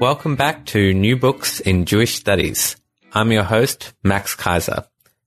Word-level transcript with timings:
Welcome 0.00 0.36
back 0.36 0.64
to 0.66 0.94
New 0.94 1.16
Books 1.16 1.58
in 1.58 1.84
Jewish 1.84 2.14
Studies. 2.14 2.76
I'm 3.12 3.32
your 3.32 3.42
host, 3.42 3.94
Max 4.04 4.36
Kaiser. 4.36 4.84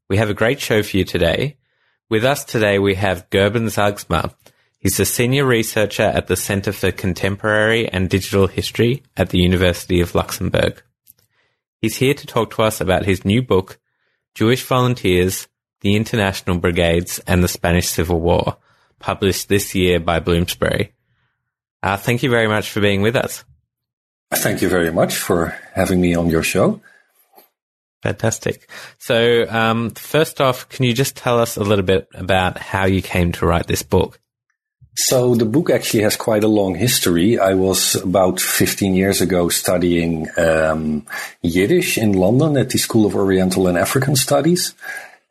We 0.08 0.16
have 0.16 0.30
a 0.30 0.34
great 0.34 0.62
show 0.62 0.82
for 0.82 0.96
you 0.96 1.04
today. 1.04 1.58
With 2.10 2.24
us 2.24 2.46
today, 2.46 2.80
we 2.80 2.96
have 2.96 3.30
Gerben 3.30 3.66
Zaagsma. 3.66 4.34
He's 4.80 4.98
a 4.98 5.06
senior 5.06 5.46
researcher 5.46 6.04
at 6.04 6.28
the 6.28 6.38
Center 6.38 6.72
for 6.72 6.90
Contemporary 6.94 7.90
and 7.90 8.10
Digital 8.10 8.48
History 8.48 9.04
at 9.18 9.32
the 9.32 9.40
University 9.40 10.00
of 10.00 10.16
Luxembourg. 10.16 10.82
He's 11.82 11.98
here 11.98 12.14
to 12.14 12.26
talk 12.26 12.52
to 12.52 12.64
us 12.64 12.80
about 12.80 13.04
his 13.04 13.26
new 13.26 13.42
book, 13.42 13.78
Jewish 14.36 14.64
Volunteers, 14.64 15.50
the 15.82 15.98
International 15.98 16.58
Brigades, 16.58 17.20
and 17.28 17.44
the 17.44 17.50
Spanish 17.50 17.90
Civil 17.90 18.22
War, 18.22 18.56
published 19.00 19.50
this 19.50 19.76
year 19.76 20.00
by 20.00 20.22
Bloomsbury. 20.22 20.94
Uh, 21.84 21.98
thank 21.98 22.24
you 22.24 22.30
very 22.30 22.48
much 22.48 22.70
for 22.70 22.80
being 22.80 23.02
with 23.02 23.18
us. 23.18 23.44
Thank 24.34 24.62
you 24.62 24.70
very 24.70 24.92
much 24.92 25.16
for 25.16 25.56
having 25.74 26.00
me 26.00 26.16
on 26.16 26.30
your 26.30 26.44
show. 26.44 26.82
Fantastic. 28.02 28.68
So, 28.98 29.46
um, 29.50 29.92
first 29.92 30.42
off, 30.42 30.68
can 30.70 30.86
you 30.86 30.94
just 30.94 31.16
tell 31.16 31.40
us 31.40 31.58
a 31.58 31.64
little 31.64 31.86
bit 31.86 32.08
about 32.16 32.58
how 32.58 32.86
you 32.86 33.02
came 33.02 33.32
to 33.34 33.46
write 33.46 33.68
this 33.68 33.84
book? 33.84 34.20
So 34.96 35.36
the 35.36 35.46
book 35.46 35.70
actually 35.70 36.04
has 36.04 36.18
quite 36.18 36.44
a 36.44 36.50
long 36.50 36.76
history. 36.76 37.40
I 37.40 37.54
was 37.54 37.96
about 37.96 38.40
15 38.42 38.94
years 38.94 39.22
ago 39.22 39.50
studying 39.50 40.28
um, 40.38 41.06
Yiddish 41.42 41.98
in 41.98 42.14
London 42.14 42.58
at 42.58 42.70
the 42.70 42.78
School 42.78 43.06
of 43.06 43.16
Oriental 43.16 43.68
and 43.68 43.78
African 43.78 44.16
Studies. 44.16 44.74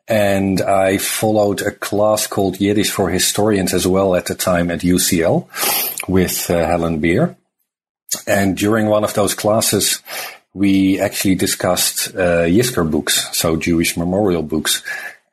And 0.07 0.61
I 0.61 0.97
followed 0.97 1.61
a 1.61 1.71
class 1.71 2.25
called 2.25 2.59
Yiddish 2.59 2.89
for 2.89 3.09
Historians 3.09 3.73
as 3.73 3.85
well 3.85 4.15
at 4.15 4.25
the 4.25 4.35
time 4.35 4.71
at 4.71 4.79
UCL 4.79 5.47
with 6.07 6.49
uh, 6.49 6.65
Helen 6.65 6.99
Beer. 6.99 7.37
And 8.27 8.57
during 8.57 8.87
one 8.87 9.03
of 9.03 9.13
those 9.13 9.33
classes, 9.33 10.01
we 10.53 10.99
actually 10.99 11.35
discussed 11.35 12.09
uh, 12.09 12.45
Yizkor 12.45 12.89
books, 12.89 13.29
so 13.37 13.55
Jewish 13.55 13.95
memorial 13.97 14.43
books. 14.43 14.83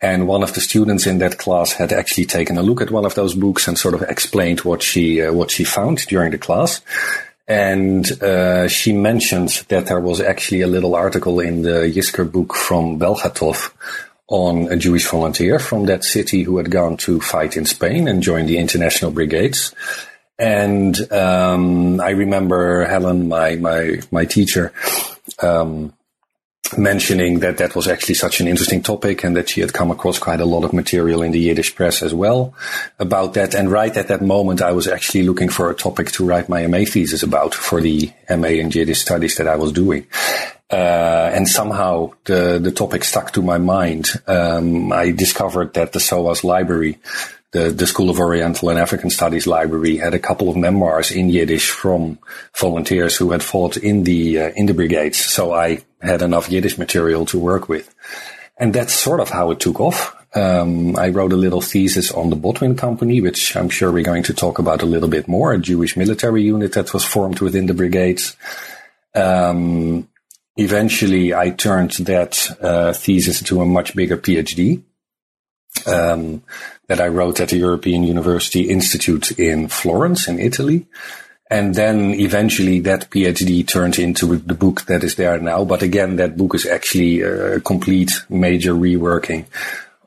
And 0.00 0.28
one 0.28 0.44
of 0.44 0.54
the 0.54 0.60
students 0.60 1.06
in 1.06 1.18
that 1.18 1.38
class 1.38 1.72
had 1.72 1.92
actually 1.92 2.26
taken 2.26 2.56
a 2.56 2.62
look 2.62 2.80
at 2.80 2.92
one 2.92 3.04
of 3.04 3.16
those 3.16 3.34
books 3.34 3.66
and 3.66 3.76
sort 3.76 3.94
of 3.94 4.02
explained 4.02 4.60
what 4.60 4.80
she 4.80 5.22
uh, 5.22 5.32
what 5.32 5.50
she 5.50 5.64
found 5.64 6.06
during 6.06 6.30
the 6.30 6.38
class. 6.38 6.80
And 7.48 8.06
uh, 8.22 8.68
she 8.68 8.92
mentioned 8.92 9.64
that 9.68 9.86
there 9.86 10.00
was 10.00 10.20
actually 10.20 10.60
a 10.60 10.66
little 10.68 10.94
article 10.94 11.40
in 11.40 11.62
the 11.62 11.90
Yizkor 11.92 12.30
book 12.30 12.54
from 12.54 12.98
Belchatov 13.00 13.72
on 14.28 14.70
a 14.70 14.76
Jewish 14.76 15.08
volunteer 15.08 15.58
from 15.58 15.86
that 15.86 16.04
city 16.04 16.42
who 16.42 16.58
had 16.58 16.70
gone 16.70 16.98
to 16.98 17.18
fight 17.20 17.56
in 17.56 17.64
Spain 17.64 18.06
and 18.06 18.22
joined 18.22 18.48
the 18.48 18.58
international 18.58 19.10
brigades. 19.10 19.74
And 20.38 21.12
um, 21.12 22.00
I 22.00 22.10
remember 22.10 22.84
Helen, 22.84 23.28
my 23.28 23.56
my 23.56 24.00
my 24.12 24.24
teacher, 24.24 24.72
um, 25.40 25.92
mentioning 26.76 27.40
that 27.40 27.58
that 27.58 27.74
was 27.74 27.88
actually 27.88 28.14
such 28.14 28.40
an 28.40 28.48
interesting 28.48 28.82
topic 28.82 29.24
and 29.24 29.36
that 29.36 29.48
she 29.48 29.60
had 29.60 29.72
come 29.72 29.90
across 29.90 30.18
quite 30.18 30.40
a 30.40 30.44
lot 30.44 30.64
of 30.64 30.72
material 30.72 31.22
in 31.22 31.32
the 31.32 31.40
Yiddish 31.40 31.74
press 31.74 32.02
as 32.02 32.12
well 32.12 32.54
about 32.98 33.34
that. 33.34 33.54
And 33.54 33.70
right 33.70 33.96
at 33.96 34.08
that 34.08 34.22
moment, 34.22 34.60
I 34.60 34.72
was 34.72 34.86
actually 34.86 35.22
looking 35.22 35.48
for 35.48 35.70
a 35.70 35.74
topic 35.74 36.10
to 36.12 36.26
write 36.26 36.48
my 36.48 36.66
MA 36.66 36.84
thesis 36.84 37.22
about 37.22 37.54
for 37.54 37.80
the 37.80 38.12
MA 38.28 38.48
in 38.48 38.70
Yiddish 38.70 39.00
studies 39.00 39.36
that 39.36 39.48
I 39.48 39.56
was 39.56 39.72
doing. 39.72 40.06
Uh, 40.70 41.30
and 41.32 41.48
somehow 41.48 42.12
the, 42.24 42.58
the 42.58 42.70
topic 42.70 43.02
stuck 43.02 43.32
to 43.32 43.40
my 43.40 43.56
mind. 43.56 44.06
Um, 44.26 44.92
I 44.92 45.12
discovered 45.12 45.72
that 45.74 45.94
the 45.94 46.00
SOAS 46.00 46.44
library 46.44 46.98
the, 47.52 47.70
the 47.70 47.86
School 47.86 48.10
of 48.10 48.18
Oriental 48.18 48.68
and 48.68 48.78
African 48.78 49.10
Studies 49.10 49.46
library 49.46 49.96
had 49.96 50.14
a 50.14 50.18
couple 50.18 50.50
of 50.50 50.56
memoirs 50.56 51.10
in 51.10 51.30
Yiddish 51.30 51.70
from 51.70 52.18
volunteers 52.58 53.16
who 53.16 53.30
had 53.30 53.42
fought 53.42 53.76
in 53.76 54.04
the 54.04 54.38
uh, 54.38 54.50
in 54.54 54.66
the 54.66 54.74
brigades. 54.74 55.18
So 55.18 55.52
I 55.52 55.82
had 56.00 56.22
enough 56.22 56.50
Yiddish 56.50 56.76
material 56.76 57.24
to 57.26 57.38
work 57.38 57.68
with, 57.68 57.94
and 58.58 58.74
that's 58.74 58.92
sort 58.92 59.20
of 59.20 59.30
how 59.30 59.50
it 59.50 59.60
took 59.60 59.80
off. 59.80 60.14
Um, 60.34 60.94
I 60.96 61.08
wrote 61.08 61.32
a 61.32 61.36
little 61.36 61.62
thesis 61.62 62.12
on 62.12 62.28
the 62.28 62.36
Botwin 62.36 62.76
Company, 62.76 63.22
which 63.22 63.56
I'm 63.56 63.70
sure 63.70 63.90
we're 63.90 64.04
going 64.04 64.24
to 64.24 64.34
talk 64.34 64.58
about 64.58 64.82
a 64.82 64.86
little 64.86 65.08
bit 65.08 65.26
more. 65.26 65.52
A 65.52 65.58
Jewish 65.58 65.96
military 65.96 66.42
unit 66.42 66.74
that 66.74 66.92
was 66.92 67.02
formed 67.02 67.40
within 67.40 67.64
the 67.64 67.72
brigades. 67.72 68.36
Um, 69.14 70.06
eventually, 70.54 71.32
I 71.32 71.48
turned 71.50 71.92
that 71.92 72.56
uh, 72.60 72.92
thesis 72.92 73.40
into 73.40 73.62
a 73.62 73.66
much 73.66 73.96
bigger 73.96 74.18
PhD. 74.18 74.82
Um, 75.86 76.42
that 76.88 77.00
I 77.00 77.08
wrote 77.08 77.40
at 77.40 77.50
the 77.50 77.58
European 77.58 78.02
University 78.02 78.68
Institute 78.68 79.38
in 79.38 79.68
Florence 79.68 80.26
in 80.26 80.38
Italy. 80.38 80.86
And 81.50 81.74
then 81.74 82.14
eventually 82.14 82.80
that 82.80 83.08
PhD 83.10 83.66
turned 83.66 83.98
into 83.98 84.36
the 84.36 84.54
book 84.54 84.82
that 84.82 85.02
is 85.02 85.14
there 85.14 85.38
now. 85.38 85.64
But 85.64 85.82
again, 85.82 86.16
that 86.16 86.36
book 86.36 86.54
is 86.54 86.66
actually 86.66 87.22
a 87.22 87.60
complete 87.60 88.22
major 88.28 88.74
reworking 88.74 89.46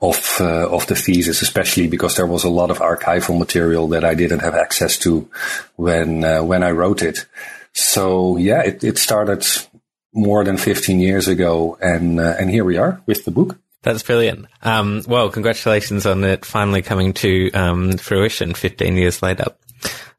of 0.02 0.38
uh, 0.40 0.68
of 0.70 0.88
the 0.88 0.96
thesis, 0.96 1.42
especially 1.42 1.88
because 1.88 2.16
there 2.16 2.26
was 2.26 2.44
a 2.44 2.50
lot 2.50 2.72
of 2.72 2.80
archival 2.80 3.38
material 3.38 3.88
that 3.90 4.04
I 4.04 4.16
didn't 4.16 4.40
have 4.40 4.56
access 4.56 4.98
to 5.00 5.30
when 5.76 6.24
uh, 6.24 6.44
when 6.44 6.64
I 6.64 6.72
wrote 6.72 7.04
it. 7.04 7.26
So 7.74 8.38
yeah, 8.38 8.62
it, 8.64 8.84
it 8.84 8.98
started 8.98 9.46
more 10.14 10.44
than 10.44 10.58
15 10.58 11.00
years 11.00 11.28
ago, 11.28 11.78
and 11.82 12.20
uh, 12.20 12.36
and 12.40 12.50
here 12.50 12.66
we 12.66 12.78
are 12.78 13.02
with 13.06 13.26
the 13.26 13.32
book. 13.32 13.61
That's 13.84 14.04
brilliant. 14.04 14.46
Um, 14.62 15.04
well, 15.08 15.30
congratulations 15.30 16.06
on 16.06 16.24
it 16.24 16.46
finally 16.46 16.82
coming 16.82 17.14
to 17.14 17.52
um, 17.52 17.98
fruition 17.98 18.54
15 18.54 18.96
years 18.96 19.22
later. 19.24 19.46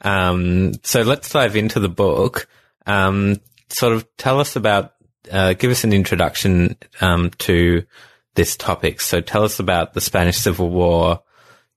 Um, 0.00 0.72
so 0.82 1.02
let's 1.02 1.30
dive 1.30 1.54
into 1.54 1.78
the 1.78 1.88
book. 1.88 2.48
Um, 2.86 3.36
sort 3.68 3.92
of 3.92 4.06
tell 4.16 4.40
us 4.40 4.56
about, 4.56 4.94
uh, 5.30 5.52
give 5.52 5.70
us 5.70 5.84
an 5.84 5.92
introduction 5.92 6.76
um, 7.00 7.30
to 7.38 7.84
this 8.34 8.56
topic. 8.56 9.00
So 9.00 9.20
tell 9.20 9.44
us 9.44 9.60
about 9.60 9.94
the 9.94 10.00
Spanish 10.00 10.38
Civil 10.38 10.70
War, 10.70 11.22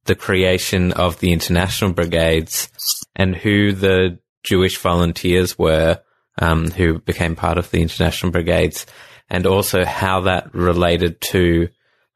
the 0.06 0.16
creation 0.16 0.92
of 0.94 1.20
the 1.20 1.32
international 1.32 1.94
brigades, 1.94 2.70
and 3.16 3.36
who 3.36 3.74
the 3.74 4.18
Jewish 4.44 4.78
volunteers 4.78 5.58
were 5.58 6.00
um, 6.40 6.70
who 6.72 7.00
became 7.00 7.36
part 7.36 7.58
of 7.58 7.72
the 7.72 7.82
international 7.82 8.32
brigades, 8.32 8.86
and 9.30 9.46
also 9.46 9.86
how 9.86 10.22
that 10.22 10.54
related 10.54 11.20
to 11.32 11.70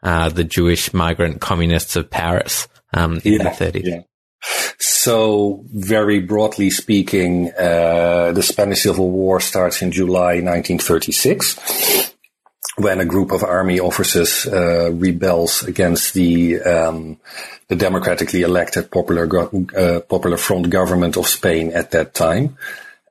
uh, 0.04 0.30
the 0.30 0.44
Jewish 0.44 0.94
migrant 0.94 1.42
communists 1.42 1.96
of 1.96 2.10
Paris 2.10 2.68
um, 2.94 3.22
in 3.24 3.34
yeah, 3.34 3.44
the 3.44 3.50
30s. 3.50 3.86
Yeah. 3.86 4.02
So, 4.80 5.66
very 5.74 6.22
broadly 6.22 6.70
speaking, 6.70 7.52
uh, 7.52 8.32
the 8.32 8.44
Spanish 8.44 8.84
Civil 8.84 9.12
War 9.12 9.42
starts 9.42 9.82
in 9.82 9.92
July 9.92 10.40
1936 10.42 12.14
when 12.78 13.02
a 13.02 13.06
group 13.06 13.32
of 13.32 13.44
army 13.44 13.80
officers 13.80 14.48
uh, 14.48 14.90
rebels 14.94 15.64
against 15.64 16.14
the 16.14 16.62
um, 16.62 17.18
the 17.68 17.76
democratically 17.76 18.42
elected 18.42 18.90
Popular 18.90 19.28
Go- 19.28 19.68
uh, 19.76 20.00
Popular 20.02 20.38
Front 20.38 20.70
government 20.70 21.18
of 21.18 21.28
Spain 21.28 21.72
at 21.74 21.92
that 21.92 22.14
time. 22.14 22.58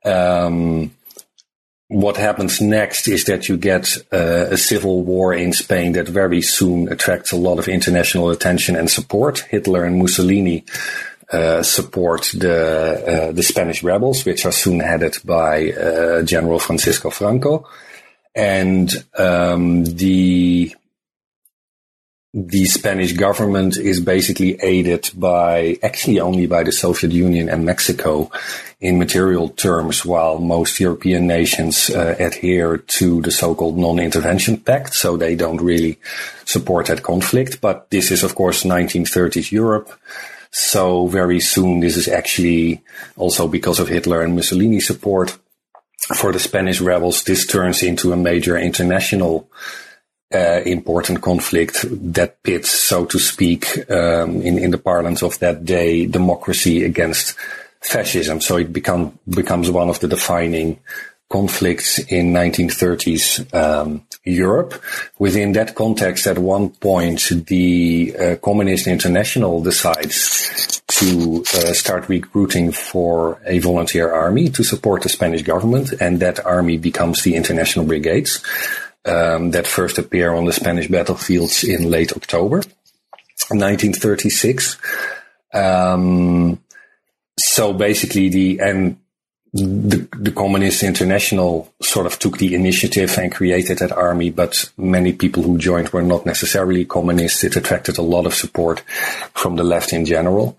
Um, 0.05 0.93
what 1.89 2.19
happens 2.19 2.61
next 2.61 3.09
is 3.09 3.25
that 3.25 3.49
you 3.49 3.57
get 3.57 3.97
uh, 4.13 4.47
a 4.51 4.57
civil 4.59 5.03
war 5.03 5.33
in 5.33 5.53
Spain 5.55 5.93
that 5.93 6.07
very 6.07 6.43
soon 6.43 6.93
attracts 6.93 7.33
a 7.33 7.37
lot 7.37 7.59
of 7.59 7.67
international 7.67 8.31
attention 8.31 8.77
and 8.77 8.91
support. 8.91 9.41
Hitler 9.41 9.85
and 9.85 9.99
Mussolini 9.99 10.65
uh, 11.33 11.63
support 11.63 12.31
the 12.35 13.29
uh, 13.29 13.33
the 13.33 13.43
Spanish 13.43 13.83
rebels, 13.83 14.25
which 14.25 14.45
are 14.45 14.53
soon 14.53 14.81
headed 14.81 15.17
by 15.25 15.73
uh, 15.73 16.23
General 16.23 16.59
Francisco 16.59 17.11
Franco, 17.11 17.67
and 18.35 18.91
um, 19.19 19.85
the 19.85 20.75
the 22.47 22.67
Spanish 22.67 23.13
government 23.13 23.77
is 23.77 24.01
basically 24.01 24.59
aided 24.63 25.11
by 25.15 25.77
actually 25.83 26.21
only 26.21 26.47
by 26.47 26.63
the 26.63 26.73
Soviet 26.73 27.13
Union 27.13 27.49
and 27.49 27.65
Mexico 27.65 28.31
in 28.81 28.99
material 28.99 29.49
terms, 29.49 30.05
while 30.05 30.39
most 30.39 30.79
European 30.79 31.27
nations 31.27 31.91
uh, 31.91 32.15
adhere 32.19 32.79
to 32.79 33.21
the 33.23 33.31
so-called 33.31 33.77
non-intervention 33.77 34.59
pact. 34.59 34.95
So 34.95 35.17
they 35.17 35.35
don't 35.35 35.61
really 35.61 35.99
support 36.45 36.87
that 36.87 37.03
conflict. 37.03 37.61
But 37.61 37.91
this 37.91 38.13
is, 38.13 38.23
of 38.23 38.37
course, 38.37 38.63
1930s 38.63 39.51
Europe. 39.51 39.91
So 40.51 41.09
very 41.09 41.41
soon, 41.41 41.81
this 41.81 41.97
is 41.97 42.09
actually 42.09 42.83
also 43.17 43.49
because 43.49 43.81
of 43.81 43.89
Hitler 43.89 44.23
and 44.23 44.37
Mussolini 44.37 44.81
support 44.81 45.37
for 46.15 46.33
the 46.33 46.39
Spanish 46.39 46.81
rebels. 46.81 47.25
This 47.25 47.47
turns 47.47 47.83
into 47.83 48.13
a 48.13 48.17
major 48.17 48.57
international 48.57 49.51
uh, 50.35 50.61
important 50.67 51.23
conflict 51.23 51.85
that 51.91 52.43
pits, 52.43 52.71
so 52.71 53.05
to 53.07 53.19
speak, 53.19 53.91
um, 53.91 54.43
in, 54.43 54.59
in 54.59 54.71
the 54.71 54.79
parlance 54.79 55.23
of 55.23 55.39
that 55.39 55.65
day, 55.65 56.07
democracy 56.07 56.85
against 56.85 57.35
fascism. 57.81 58.41
So 58.41 58.57
it 58.57 58.73
become, 58.73 59.19
becomes 59.29 59.71
one 59.71 59.89
of 59.89 60.01
the 60.01 60.09
defining 60.09 60.81
conflicts 61.31 61.99
in 61.99 62.33
1930s 62.33 63.55
um, 63.55 64.03
Europe. 64.25 64.83
Within 65.19 65.53
that 65.53 65.75
context, 65.75 66.27
at 66.27 66.39
one 66.39 66.71
point, 66.71 67.31
the 67.47 68.17
uh, 68.19 68.37
Communist 68.37 68.87
International 68.87 69.63
decides 69.63 70.83
to 70.89 71.45
uh, 71.55 71.73
start 71.75 72.09
recruiting 72.09 72.73
for 72.73 73.41
a 73.45 73.59
volunteer 73.59 74.11
army 74.11 74.49
to 74.49 74.65
support 74.65 75.03
the 75.03 75.09
Spanish 75.09 75.43
government, 75.43 75.93
and 76.01 76.21
that 76.21 76.45
army 76.45 76.79
becomes 76.79 77.23
the 77.23 77.35
International 77.35 77.85
Brigades 77.85 78.43
um, 79.09 79.51
that 79.53 79.67
first 79.67 79.99
appear 79.99 80.33
on 80.33 80.45
the 80.45 80.53
Spanish 80.53 80.89
battlefields 80.89 81.65
in 81.65 81.91
late 81.91 82.13
October 82.13 82.63
1936. 83.51 84.77
Um, 85.55 86.61
so 87.39 87.73
basically, 87.73 88.29
the 88.29 88.61
and 88.61 88.99
the, 89.53 90.09
the 90.19 90.33
Communist 90.33 90.83
International 90.83 91.73
sort 91.81 92.07
of 92.07 92.19
took 92.19 92.39
the 92.39 92.55
initiative 92.55 93.17
and 93.17 93.33
created 93.33 93.79
that 93.79 93.93
army, 93.93 94.31
but 94.31 94.71
many 94.77 95.13
people 95.13 95.43
who 95.43 95.57
joined 95.57 95.89
were 95.91 96.03
not 96.03 96.27
necessarily 96.27 96.85
communists. 96.85 97.45
It 97.45 97.57
attracted 97.57 97.97
a 97.99 98.03
lot 98.03 98.27
of 98.27 98.35
support 98.35 98.81
from 99.35 99.57
the 99.57 99.65
left 99.65 99.93
in 99.93 100.05
general. 100.05 100.59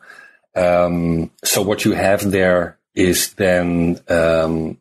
Um, 0.55 1.29
so 1.43 1.61
what 1.61 1.85
you 1.85 1.91
have 1.91 2.31
there 2.31 2.77
is 2.95 3.33
then 3.33 3.99
um, 4.09 4.77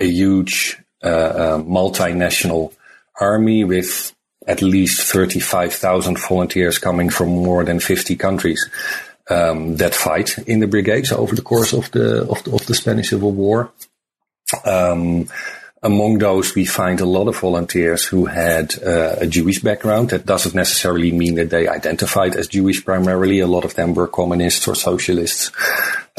a 0.00 0.06
huge 0.06 0.76
uh, 1.02 1.06
uh, 1.06 1.58
multinational 1.58 2.74
army 3.20 3.64
with 3.64 4.14
at 4.46 4.62
least 4.62 5.02
35,000 5.12 6.18
volunteers 6.18 6.78
coming 6.78 7.10
from 7.10 7.28
more 7.28 7.64
than 7.64 7.80
50 7.80 8.16
countries 8.16 8.68
um, 9.28 9.76
that 9.76 9.94
fight 9.94 10.38
in 10.46 10.60
the 10.60 10.66
brigades 10.66 11.12
over 11.12 11.34
the 11.34 11.42
course 11.42 11.72
of 11.74 11.90
the 11.90 12.26
of 12.28 12.42
the, 12.44 12.54
of 12.54 12.66
the 12.66 12.74
Spanish 12.74 13.10
Civil 13.10 13.32
War. 13.32 13.70
Um, 14.64 15.28
among 15.82 16.18
those, 16.18 16.54
we 16.54 16.64
find 16.64 17.00
a 17.00 17.06
lot 17.06 17.28
of 17.28 17.38
volunteers 17.38 18.04
who 18.04 18.24
had 18.24 18.74
uh, 18.82 19.16
a 19.20 19.26
Jewish 19.26 19.60
background. 19.60 20.10
That 20.10 20.26
doesn't 20.26 20.54
necessarily 20.54 21.12
mean 21.12 21.36
that 21.36 21.50
they 21.50 21.68
identified 21.68 22.34
as 22.34 22.48
Jewish 22.48 22.84
primarily. 22.84 23.38
A 23.40 23.46
lot 23.46 23.64
of 23.64 23.74
them 23.74 23.94
were 23.94 24.08
communists 24.08 24.66
or 24.66 24.74
socialists, 24.74 25.52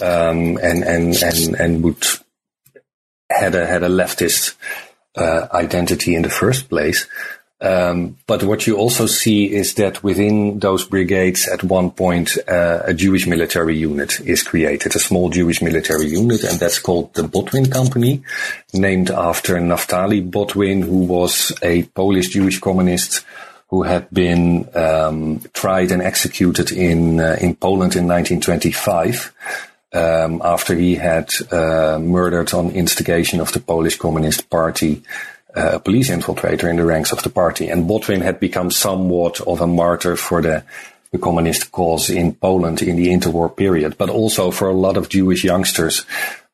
um, 0.02 0.58
and 0.58 0.84
and 0.84 1.16
and 1.22 1.56
and 1.56 1.84
would 1.84 2.06
had 3.30 3.56
a 3.56 3.66
had 3.66 3.84
a 3.84 3.90
leftist 3.90 4.56
uh, 5.20 5.48
identity 5.54 6.16
in 6.16 6.22
the 6.22 6.30
first 6.30 6.70
place. 6.70 7.08
Um, 7.62 8.16
but 8.26 8.44
what 8.44 8.66
you 8.66 8.78
also 8.78 9.06
see 9.06 9.54
is 9.54 9.74
that 9.74 10.02
within 10.02 10.60
those 10.60 10.86
brigades, 10.86 11.48
at 11.50 11.62
one 11.62 11.92
point, 11.92 12.38
uh, 12.48 12.84
a 12.86 12.94
Jewish 12.94 13.28
military 13.28 13.76
unit 13.76 14.22
is 14.22 14.44
created, 14.44 14.96
a 14.96 15.00
small 15.00 15.30
Jewish 15.30 15.62
military 15.62 16.08
unit, 16.08 16.46
and 16.46 16.58
that's 16.58 16.80
called 16.80 17.14
the 17.16 17.24
Botwin 17.24 17.70
Company, 17.70 18.24
named 18.74 19.12
after 19.12 19.56
Naftali 19.58 20.30
Botwin, 20.30 20.84
who 20.84 21.00
was 21.00 21.52
a 21.62 21.84
Polish 21.84 22.30
Jewish 22.30 22.60
communist 22.60 23.26
who 23.70 23.84
had 23.84 24.10
been 24.10 24.68
um, 24.76 25.42
tried 25.54 25.92
and 25.92 26.02
executed 26.02 26.72
in 26.72 27.20
uh, 27.20 27.38
in 27.40 27.56
Poland 27.56 27.96
in 27.96 28.08
1925. 28.08 29.34
Um, 29.92 30.42
after 30.44 30.76
he 30.76 30.96
had 30.96 31.34
uh, 31.52 31.98
murdered 32.00 32.54
on 32.54 32.72
instigation 32.72 33.40
of 33.40 33.52
the 33.52 33.60
Polish 33.60 33.98
Communist 33.98 34.48
Party 34.48 35.02
uh, 35.56 35.72
a 35.74 35.80
police 35.80 36.12
infiltrator 36.12 36.70
in 36.70 36.76
the 36.76 36.86
ranks 36.86 37.12
of 37.12 37.24
the 37.24 37.30
party. 37.30 37.70
And 37.70 37.90
Botwin 37.90 38.22
had 38.22 38.40
become 38.40 38.70
somewhat 38.70 39.42
of 39.42 39.62
a 39.62 39.68
martyr 39.68 40.16
for 40.16 40.44
the, 40.44 40.64
the 41.12 41.18
communist 41.18 41.72
cause 41.72 42.12
in 42.12 42.36
Poland 42.36 42.84
in 42.84 42.98
the 42.98 43.08
interwar 43.08 43.56
period, 43.56 43.98
but 43.98 44.10
also 44.10 44.52
for 44.52 44.70
a 44.70 44.74
lot 44.74 44.96
of 44.96 45.10
Jewish 45.10 45.44
youngsters 45.44 46.06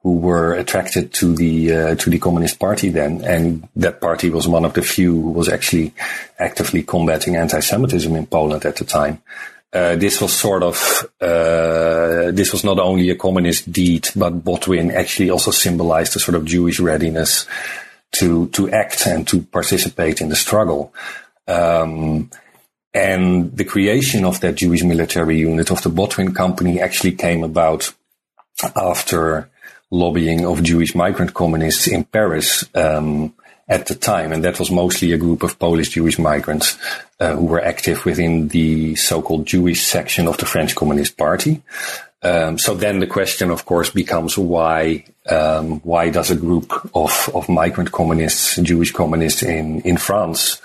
who 0.01 0.17
were 0.17 0.53
attracted 0.53 1.11
to 1.11 1.35
the 1.35 1.73
uh, 1.73 1.95
to 1.95 2.11
the 2.11 2.19
Communist 2.19 2.59
Party 2.59 2.89
then, 2.89 3.25
and 3.25 3.67
that 3.75 3.99
party 3.99 4.29
was 4.29 4.47
one 4.47 4.63
of 4.63 4.73
the 4.73 4.83
few 4.83 5.19
who 5.19 5.31
was 5.31 5.49
actually 5.49 5.93
actively 6.37 6.83
combating 6.83 7.35
anti-Semitism 7.35 8.15
in 8.15 8.27
Poland 8.27 8.65
at 8.65 8.75
the 8.75 8.85
time. 8.85 9.19
Uh, 9.75 9.97
this 9.97 10.21
was 10.21 10.31
sort 10.31 10.63
of 10.63 11.05
uh, 11.19 12.31
this 12.31 12.53
was 12.53 12.63
not 12.63 12.79
only 12.79 13.09
a 13.09 13.15
communist 13.15 13.69
deed, 13.69 14.07
but 14.15 14.41
Botwin 14.41 14.93
actually 14.93 15.29
also 15.29 15.51
symbolized 15.51 16.15
a 16.15 16.19
sort 16.19 16.35
of 16.35 16.45
Jewish 16.45 16.79
readiness 16.79 17.45
to 18.13 18.47
to 18.49 18.69
act 18.71 19.05
and 19.05 19.27
to 19.27 19.41
participate 19.41 20.21
in 20.21 20.29
the 20.29 20.35
struggle. 20.37 20.93
Um, 21.45 22.29
and 22.93 23.51
the 23.57 23.65
creation 23.65 24.23
of 24.23 24.39
that 24.39 24.55
Jewish 24.55 24.81
military 24.81 25.39
unit 25.39 25.69
of 25.69 25.81
the 25.81 25.89
Botwin 25.89 26.33
Company 26.33 26.79
actually 26.79 27.11
came 27.11 27.43
about 27.43 27.93
after 28.77 29.49
lobbying 29.91 30.45
of 30.45 30.63
Jewish 30.63 30.95
migrant 30.95 31.33
communists 31.33 31.87
in 31.87 32.05
Paris 32.05 32.63
um, 32.75 33.33
at 33.67 33.87
the 33.87 33.95
time, 33.95 34.31
and 34.31 34.43
that 34.43 34.59
was 34.59 34.69
mostly 34.69 35.11
a 35.11 35.17
group 35.17 35.41
of 35.41 35.57
Polish 35.57 35.89
Jewish 35.89 36.19
migrants 36.19 36.77
uh, 37.19 37.35
who 37.35 37.45
were 37.45 37.61
active 37.61 38.05
within 38.05 38.47
the 38.49 38.95
so-called 38.95 39.47
Jewish 39.47 39.81
section 39.81 40.27
of 40.27 40.37
the 40.37 40.45
French 40.45 40.75
Communist 40.75 41.17
Party. 41.17 41.63
Um, 42.21 42.57
so 42.57 42.73
then 42.73 42.99
the 42.99 43.07
question, 43.07 43.51
of 43.51 43.65
course, 43.65 43.89
becomes 43.89 44.37
why 44.37 45.05
um, 45.29 45.79
why 45.81 46.09
does 46.09 46.31
a 46.31 46.35
group 46.35 46.71
of 46.93 47.29
of 47.33 47.49
migrant 47.49 47.91
communists, 47.91 48.55
Jewish 48.57 48.91
communists 48.91 49.43
in 49.43 49.81
in 49.81 49.97
France, 49.97 50.61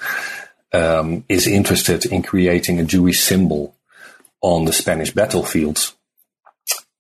um, 0.73 1.25
is 1.29 1.47
interested 1.47 2.07
in 2.07 2.23
creating 2.23 2.81
a 2.81 2.85
Jewish 2.85 3.21
symbol 3.21 3.75
on 4.41 4.65
the 4.65 4.73
Spanish 4.73 5.13
battlefields? 5.13 5.95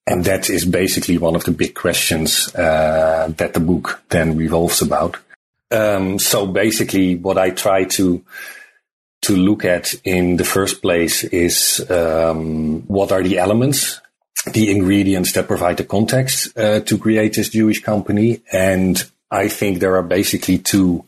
And 0.07 0.25
that 0.25 0.51
is 0.51 0.65
basically 0.65 1.19
one 1.19 1.37
of 1.37 1.45
the 1.45 1.53
big 1.53 1.75
questions 1.75 2.53
uh, 2.55 3.33
that 3.37 3.55
the 3.55 3.61
book 3.61 4.03
then 4.09 4.37
revolves 4.37 4.83
about. 4.83 5.17
Um, 5.71 6.19
so 6.19 6.47
basically, 6.47 7.17
what 7.17 7.39
I 7.39 7.51
try 7.51 7.85
to 7.85 8.25
to 9.23 9.37
look 9.37 9.65
at 9.67 9.95
in 10.03 10.37
the 10.37 10.45
first 10.45 10.81
place 10.81 11.25
is 11.25 11.85
um, 11.91 12.83
what 12.87 13.13
are 13.13 13.23
the 13.23 13.39
elements 13.39 14.01
the 14.47 14.71
ingredients 14.71 15.33
that 15.33 15.47
provide 15.47 15.77
the 15.77 15.85
context 15.85 16.57
uh, 16.57 16.81
to 16.81 16.99
create 16.99 17.35
this 17.35 17.51
Jewish 17.51 17.83
company. 17.83 18.43
And 18.53 19.03
I 19.31 19.49
think 19.49 19.79
there 19.79 19.97
are 19.97 20.03
basically 20.03 20.59
two 20.59 21.05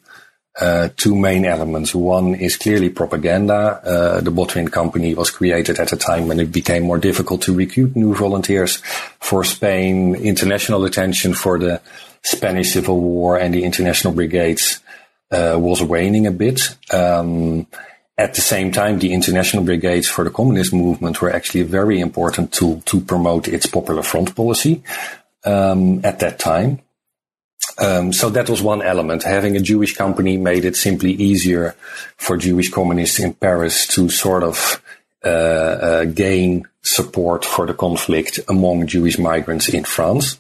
uh, 0.61 0.91
two 0.99 1.17
main 1.17 1.47
elements. 1.47 1.95
One 1.95 2.35
is 2.35 2.59
clearly 2.59 2.91
propaganda. 2.91 3.81
Uh, 3.83 4.21
the 4.21 4.31
Botwin 4.31 4.71
company 4.71 5.15
was 5.15 5.31
created 5.31 5.79
at 5.79 5.95
a 5.95 5.97
time 5.97 6.29
when 6.29 6.41
it 6.41 6.53
became 6.53 6.83
more 6.83 6.99
difficult 6.99 7.41
to 7.43 7.55
recruit 7.55 7.97
new 7.97 8.15
volunteers 8.15 8.83
for 9.19 9.45
Spain. 9.45 10.15
International 10.15 10.85
attention 10.85 11.33
for 11.33 11.59
the 11.59 11.81
Spanish 12.25 12.73
Civil 12.73 13.01
War 13.01 13.39
and 13.39 13.53
the 13.53 13.65
international 13.65 14.15
brigades 14.15 14.81
uh, 15.31 15.57
was 15.59 15.83
waning 15.83 16.27
a 16.27 16.31
bit. 16.31 16.77
Um, 16.93 17.67
at 18.17 18.35
the 18.35 18.41
same 18.41 18.71
time, 18.71 18.99
the 18.99 19.13
international 19.13 19.65
brigades 19.65 20.07
for 20.07 20.25
the 20.25 20.31
communist 20.31 20.73
movement 20.73 21.21
were 21.21 21.33
actually 21.33 21.63
a 21.63 21.65
very 21.65 21.99
important 21.99 22.53
tool 22.53 22.83
to 22.83 23.01
promote 23.01 23.49
its 23.49 23.67
popular 23.67 24.03
front 24.03 24.37
policy 24.37 24.83
um, 25.45 26.05
at 26.05 26.21
that 26.21 26.39
time. 26.39 26.81
Um, 27.79 28.13
so 28.13 28.29
that 28.31 28.51
was 28.51 28.61
one 28.61 28.83
element. 28.83 29.23
Having 29.23 29.57
a 29.57 29.61
Jewish 29.61 29.95
company 29.95 30.37
made 30.37 30.65
it 30.65 30.77
simply 30.77 31.13
easier 31.13 31.75
for 32.17 32.37
Jewish 32.37 32.71
communists 32.71 33.19
in 33.19 33.33
Paris 33.33 33.87
to 33.89 34.09
sort 34.11 34.43
of 34.43 34.83
uh, 35.25 35.29
uh, 35.29 36.05
gain 36.05 36.69
support 36.83 37.45
for 37.45 37.67
the 37.67 37.75
conflict 37.75 38.41
among 38.49 38.87
Jewish 38.87 39.19
migrants 39.19 39.69
in 39.69 39.85
France 39.85 40.39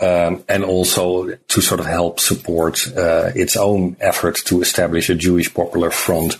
um, 0.00 0.44
and 0.48 0.64
also 0.64 1.34
to 1.34 1.60
sort 1.60 1.80
of 1.80 1.86
help 1.86 2.20
support 2.20 2.86
uh, 2.96 3.30
its 3.34 3.56
own 3.56 3.96
effort 4.00 4.36
to 4.46 4.62
establish 4.62 5.10
a 5.10 5.14
Jewish 5.14 5.52
popular 5.52 5.90
front 5.90 6.36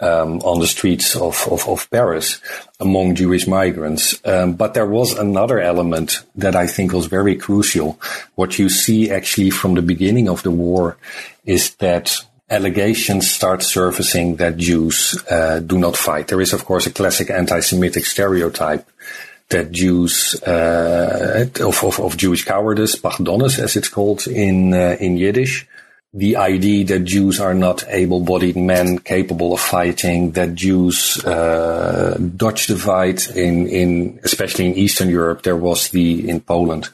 um, 0.00 0.40
on 0.40 0.60
the 0.60 0.66
streets 0.66 1.16
of, 1.16 1.46
of, 1.50 1.68
of, 1.68 1.90
Paris 1.90 2.40
among 2.78 3.14
Jewish 3.14 3.46
migrants. 3.46 4.20
Um, 4.24 4.54
but 4.54 4.74
there 4.74 4.86
was 4.86 5.16
another 5.18 5.60
element 5.60 6.24
that 6.36 6.54
I 6.54 6.66
think 6.66 6.92
was 6.92 7.06
very 7.06 7.36
crucial. 7.36 7.98
What 8.34 8.58
you 8.58 8.68
see 8.68 9.10
actually 9.10 9.50
from 9.50 9.74
the 9.74 9.82
beginning 9.82 10.28
of 10.28 10.42
the 10.42 10.52
war 10.52 10.96
is 11.44 11.74
that 11.76 12.16
allegations 12.50 13.30
start 13.30 13.62
surfacing 13.62 14.36
that 14.36 14.56
Jews 14.56 15.22
uh, 15.30 15.60
do 15.60 15.78
not 15.78 15.96
fight. 15.96 16.28
There 16.28 16.40
is, 16.40 16.52
of 16.52 16.64
course, 16.64 16.86
a 16.86 16.92
classic 16.92 17.30
anti-Semitic 17.30 18.06
stereotype 18.06 18.88
that 19.50 19.72
Jews 19.72 20.40
uh, 20.42 21.46
of, 21.60 21.84
of, 21.84 22.00
of, 22.00 22.16
Jewish 22.16 22.44
cowardice, 22.44 22.96
pachdones 22.96 23.58
as 23.58 23.76
it's 23.76 23.88
called 23.88 24.26
in 24.26 24.74
uh, 24.74 24.96
in 25.00 25.16
Yiddish, 25.16 25.66
the 26.12 26.36
idea 26.36 26.84
that 26.86 27.04
Jews 27.04 27.40
are 27.40 27.54
not 27.54 27.84
able-bodied 27.88 28.56
men 28.56 28.98
capable 28.98 29.52
of 29.52 29.60
fighting, 29.60 30.32
that 30.32 30.54
Jews 30.54 31.22
uh, 31.24 32.16
dodge 32.36 32.66
the 32.66 32.76
fight 32.76 33.28
in, 33.36 33.68
in 33.68 34.20
especially 34.24 34.66
in 34.66 34.74
Eastern 34.74 35.10
Europe. 35.10 35.42
There 35.42 35.56
was 35.56 35.90
the 35.90 36.28
in 36.28 36.40
Poland, 36.40 36.88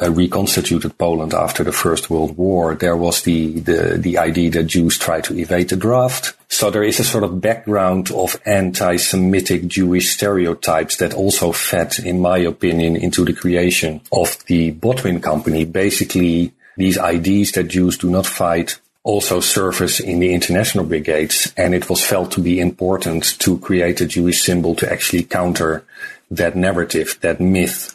uh, 0.00 0.10
reconstituted 0.10 0.96
Poland 0.96 1.34
after 1.34 1.64
the 1.64 1.72
First 1.72 2.08
World 2.08 2.36
War. 2.36 2.74
There 2.74 2.96
was 2.96 3.22
the 3.22 3.60
the 3.60 3.98
the 3.98 4.18
idea 4.18 4.50
that 4.50 4.64
Jews 4.64 4.98
try 4.98 5.20
to 5.22 5.36
evade 5.38 5.68
the 5.68 5.76
draft. 5.76 6.37
So 6.58 6.70
there 6.70 6.82
is 6.82 6.98
a 6.98 7.04
sort 7.04 7.22
of 7.22 7.40
background 7.40 8.10
of 8.10 8.36
anti-Semitic 8.44 9.68
Jewish 9.68 10.08
stereotypes 10.08 10.96
that 10.96 11.14
also 11.14 11.52
fed, 11.52 12.00
in 12.00 12.18
my 12.18 12.38
opinion, 12.38 12.96
into 12.96 13.24
the 13.24 13.32
creation 13.32 14.00
of 14.10 14.44
the 14.46 14.72
Botwin 14.72 15.22
Company. 15.22 15.64
Basically 15.64 16.52
these 16.76 16.98
ideas 16.98 17.52
that 17.52 17.68
Jews 17.68 17.96
do 17.96 18.10
not 18.10 18.26
fight 18.26 18.80
also 19.04 19.38
surface 19.38 20.00
in 20.00 20.18
the 20.18 20.34
international 20.34 20.84
brigades, 20.84 21.54
and 21.56 21.76
it 21.76 21.88
was 21.88 22.04
felt 22.04 22.32
to 22.32 22.40
be 22.40 22.58
important 22.58 23.38
to 23.38 23.60
create 23.60 24.00
a 24.00 24.06
Jewish 24.06 24.42
symbol 24.42 24.74
to 24.74 24.92
actually 24.92 25.22
counter 25.22 25.84
that 26.28 26.56
narrative, 26.56 27.18
that 27.20 27.38
myth. 27.40 27.94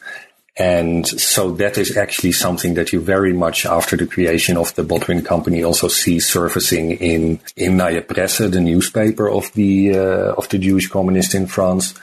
And 0.56 1.08
so 1.08 1.52
that 1.54 1.80
is 1.80 1.98
actually 1.98 2.32
something 2.32 2.76
that 2.76 2.94
you 2.94 3.00
very 3.00 3.34
much 3.34 3.66
after 3.66 3.98
the 3.98 4.06
creation 4.06 4.56
of 4.56 4.74
the 4.76 4.84
Botwin 4.84 5.26
company 5.26 5.64
also 5.64 5.88
see 5.88 6.20
surfacing 6.20 6.92
in, 6.92 7.40
in 7.56 7.78
Neue 7.78 8.02
Presse, 8.02 8.38
the 8.38 8.62
newspaper 8.62 9.28
of 9.28 9.52
the, 9.54 9.98
uh, 9.98 10.34
of 10.38 10.50
the 10.50 10.60
Jewish 10.60 10.90
communists 10.90 11.34
in 11.34 11.48
France. 11.48 11.96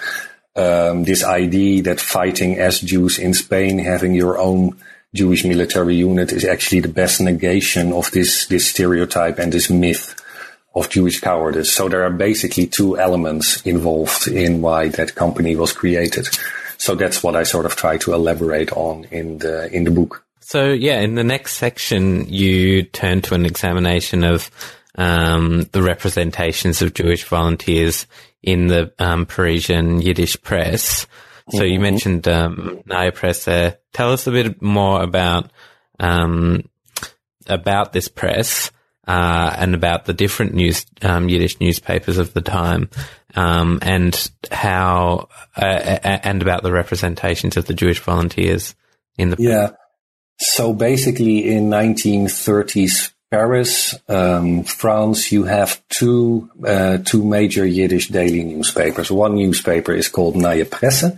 Um, 0.57 1.05
this 1.05 1.23
idea 1.23 1.83
that 1.83 2.01
fighting 2.01 2.59
as 2.59 2.81
Jews 2.81 3.21
in 3.21 3.35
Spain, 3.35 3.79
having 3.79 4.15
your 4.15 4.37
own 4.37 4.77
Jewish 5.15 5.45
military 5.45 5.95
unit 5.95 6.33
is 6.33 6.45
actually 6.45 6.81
the 6.81 6.89
best 6.89 7.21
negation 7.21 7.93
of 7.93 8.11
this, 8.11 8.47
this 8.47 8.67
stereotype 8.67 9.39
and 9.39 9.53
this 9.53 9.71
myth 9.71 10.17
of 10.75 10.89
Jewish 10.89 11.21
cowardice. 11.21 11.73
So 11.73 11.89
there 11.89 12.05
are 12.05 12.11
basically 12.11 12.67
two 12.67 12.99
elements 12.99 13.61
involved 13.63 14.27
in 14.27 14.61
why 14.61 14.89
that 14.89 15.15
company 15.15 15.55
was 15.55 15.73
created. 15.73 16.29
So 16.81 16.95
that's 16.95 17.23
what 17.23 17.37
I 17.37 17.43
sort 17.43 17.67
of 17.67 17.77
try 17.77 17.99
to 17.99 18.15
elaborate 18.15 18.73
on 18.73 19.05
in 19.11 19.37
the, 19.39 19.71
in 19.71 19.85
the 19.85 19.91
book. 19.91 20.25
So 20.41 20.71
yeah, 20.71 21.01
in 21.01 21.15
the 21.15 21.23
next 21.23 21.57
section, 21.57 22.27
you 22.27 22.85
turn 22.85 23.21
to 23.23 23.35
an 23.35 23.45
examination 23.45 24.25
of 24.25 24.51
um, 24.95 25.69
the 25.73 25.83
representations 25.83 26.81
of 26.81 26.95
Jewish 26.95 27.25
volunteers 27.25 28.07
in 28.43 28.69
the 28.69 28.95
um, 28.99 29.27
Parisian 29.27 30.01
Yiddish 30.01 30.41
press. 30.41 31.07
So 31.51 31.65
you 31.65 31.75
mm-hmm. 31.75 31.83
mentioned 31.83 32.29
um, 32.29 32.83
Neue 32.87 33.13
Presse. 33.13 33.77
Tell 33.93 34.13
us 34.13 34.27
a 34.27 34.31
bit 34.31 34.63
more 34.63 35.03
about 35.03 35.51
um, 35.99 36.65
about 37.47 37.93
this 37.93 38.09
press 38.09 38.71
uh, 39.07 39.55
and 39.59 39.75
about 39.75 40.07
the 40.07 40.15
different 40.15 40.55
news 40.55 40.87
um, 41.03 41.29
Yiddish 41.29 41.61
newspapers 41.61 42.17
of 42.17 42.33
the 42.33 42.41
time, 42.41 42.89
um, 43.35 43.79
and 43.83 44.31
how 44.51 45.29
uh, 45.57 45.65
and 45.65 46.43
about 46.43 46.63
the 46.63 46.73
representations 46.73 47.57
of 47.57 47.67
the 47.67 47.75
Jewish 47.75 48.01
volunteers 48.01 48.75
in 49.17 49.31
the 49.31 49.37
yeah. 49.39 49.71
So 50.39 50.73
basically, 50.73 51.51
in 51.53 51.69
1930s 51.69 53.13
Paris, 53.31 53.95
um, 54.09 54.65
France, 54.65 55.31
you 55.31 55.45
have 55.45 55.81
two 55.89 56.51
uh, 56.67 56.99
two 57.05 57.25
major 57.25 57.65
Yiddish 57.65 58.09
daily 58.09 58.43
newspapers. 58.43 59.11
One 59.11 59.37
newspaper 59.37 59.93
is 59.93 60.09
called 60.09 60.35
Neue 60.35 60.65
Presse, 60.65 61.13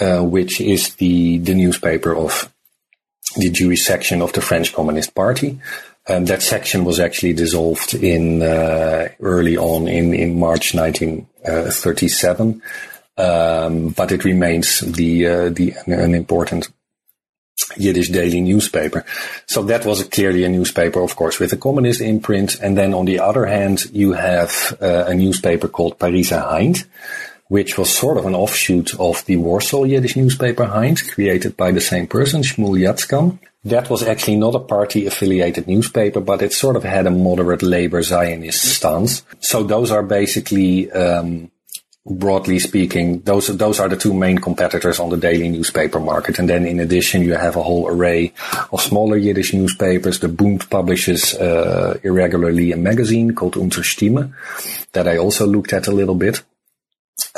uh, 0.00 0.22
which 0.22 0.60
is 0.60 0.94
the 0.94 1.38
the 1.38 1.54
newspaper 1.54 2.16
of 2.16 2.50
the 3.36 3.50
Jewish 3.50 3.84
section 3.84 4.22
of 4.22 4.32
the 4.32 4.40
French 4.40 4.72
Communist 4.72 5.14
Party. 5.14 5.60
Um, 6.08 6.26
that 6.26 6.42
section 6.42 6.84
was 6.84 7.00
actually 7.00 7.32
dissolved 7.32 7.94
in 7.94 8.42
uh, 8.42 9.08
early 9.20 9.56
on 9.56 9.88
in 9.88 10.14
in 10.14 10.38
March 10.38 10.74
1937, 11.44 12.62
um, 13.16 13.88
but 13.90 14.12
it 14.12 14.24
remains 14.24 14.80
the 14.80 15.26
uh, 15.26 15.50
the 15.50 15.74
an 15.86 16.14
important 16.14 16.68
Yiddish 17.76 18.08
daily 18.08 18.40
newspaper. 18.40 19.04
So 19.46 19.62
that 19.64 19.86
was 19.86 20.04
clearly 20.04 20.44
a 20.44 20.48
newspaper, 20.48 21.00
of 21.00 21.16
course, 21.16 21.38
with 21.38 21.52
a 21.52 21.56
communist 21.56 22.00
imprint. 22.00 22.56
And 22.60 22.76
then 22.76 22.92
on 22.94 23.04
the 23.04 23.20
other 23.20 23.46
hand, 23.46 23.84
you 23.92 24.12
have 24.12 24.76
uh, 24.80 25.04
a 25.06 25.14
newspaper 25.14 25.68
called 25.68 25.98
Pariser 25.98 26.42
Haynt, 26.50 26.84
which 27.54 27.78
was 27.78 27.96
sort 27.96 28.18
of 28.18 28.26
an 28.26 28.34
offshoot 28.34 28.98
of 28.98 29.24
the 29.26 29.36
Warsaw 29.36 29.84
Yiddish 29.84 30.16
newspaper 30.16 30.66
Haynt, 30.66 31.08
created 31.14 31.56
by 31.56 31.70
the 31.70 31.80
same 31.80 32.08
person, 32.08 32.42
Shmuel 32.42 32.80
Yatzkan. 32.80 33.38
That 33.64 33.88
was 33.88 34.02
actually 34.02 34.38
not 34.38 34.56
a 34.56 34.58
party 34.58 35.06
affiliated 35.06 35.68
newspaper, 35.68 36.18
but 36.18 36.42
it 36.42 36.52
sort 36.52 36.74
of 36.74 36.82
had 36.82 37.06
a 37.06 37.12
moderate 37.12 37.62
labor 37.62 38.02
Zionist 38.02 38.60
stance. 38.60 39.22
So 39.38 39.62
those 39.62 39.92
are 39.92 40.02
basically, 40.02 40.90
um, 40.90 41.52
broadly 42.04 42.58
speaking, 42.58 43.20
those 43.20 43.46
those 43.56 43.78
are 43.78 43.88
the 43.88 44.02
two 44.04 44.14
main 44.14 44.38
competitors 44.38 44.98
on 44.98 45.10
the 45.10 45.16
daily 45.16 45.48
newspaper 45.48 46.00
market. 46.00 46.40
And 46.40 46.48
then 46.48 46.66
in 46.66 46.80
addition, 46.80 47.22
you 47.22 47.34
have 47.34 47.54
a 47.54 47.62
whole 47.62 47.86
array 47.86 48.32
of 48.72 48.80
smaller 48.80 49.16
Yiddish 49.16 49.54
newspapers. 49.54 50.18
The 50.18 50.28
Bund 50.28 50.68
publishes 50.68 51.34
uh, 51.34 52.00
irregularly 52.02 52.72
a 52.72 52.76
magazine 52.76 53.32
called 53.36 53.56
Unsere 53.56 53.84
Stimme 53.84 54.32
that 54.90 55.06
I 55.06 55.18
also 55.18 55.46
looked 55.46 55.72
at 55.72 55.86
a 55.86 55.92
little 55.92 56.16
bit. 56.16 56.42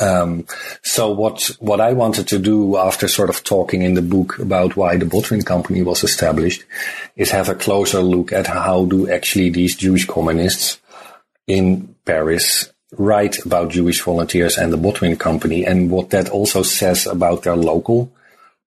Um, 0.01 0.47
so 0.83 1.11
what 1.11 1.51
what 1.59 1.81
I 1.81 1.93
wanted 1.93 2.29
to 2.29 2.39
do 2.39 2.77
after 2.77 3.09
sort 3.09 3.31
of 3.31 3.43
talking 3.45 3.83
in 3.83 3.95
the 3.95 4.03
book 4.03 4.39
about 4.39 4.77
why 4.77 4.97
the 4.97 5.07
Botwin 5.07 5.45
Company 5.45 5.83
was 5.83 6.05
established 6.05 6.65
is 7.17 7.31
have 7.31 7.49
a 7.49 7.55
closer 7.55 8.01
look 8.01 8.33
at 8.33 8.47
how 8.47 8.85
do 8.85 9.11
actually 9.11 9.51
these 9.51 9.77
Jewish 9.77 10.07
communists 10.07 10.79
in 11.47 11.95
Paris 12.05 12.73
write 12.93 13.45
about 13.45 13.71
Jewish 13.71 14.03
volunteers 14.03 14.59
and 14.59 14.73
the 14.73 14.79
Botwin 14.79 15.19
Company 15.19 15.65
and 15.65 15.91
what 15.91 16.11
that 16.11 16.29
also 16.29 16.63
says 16.63 17.07
about 17.07 17.43
their 17.43 17.57
local 17.57 18.13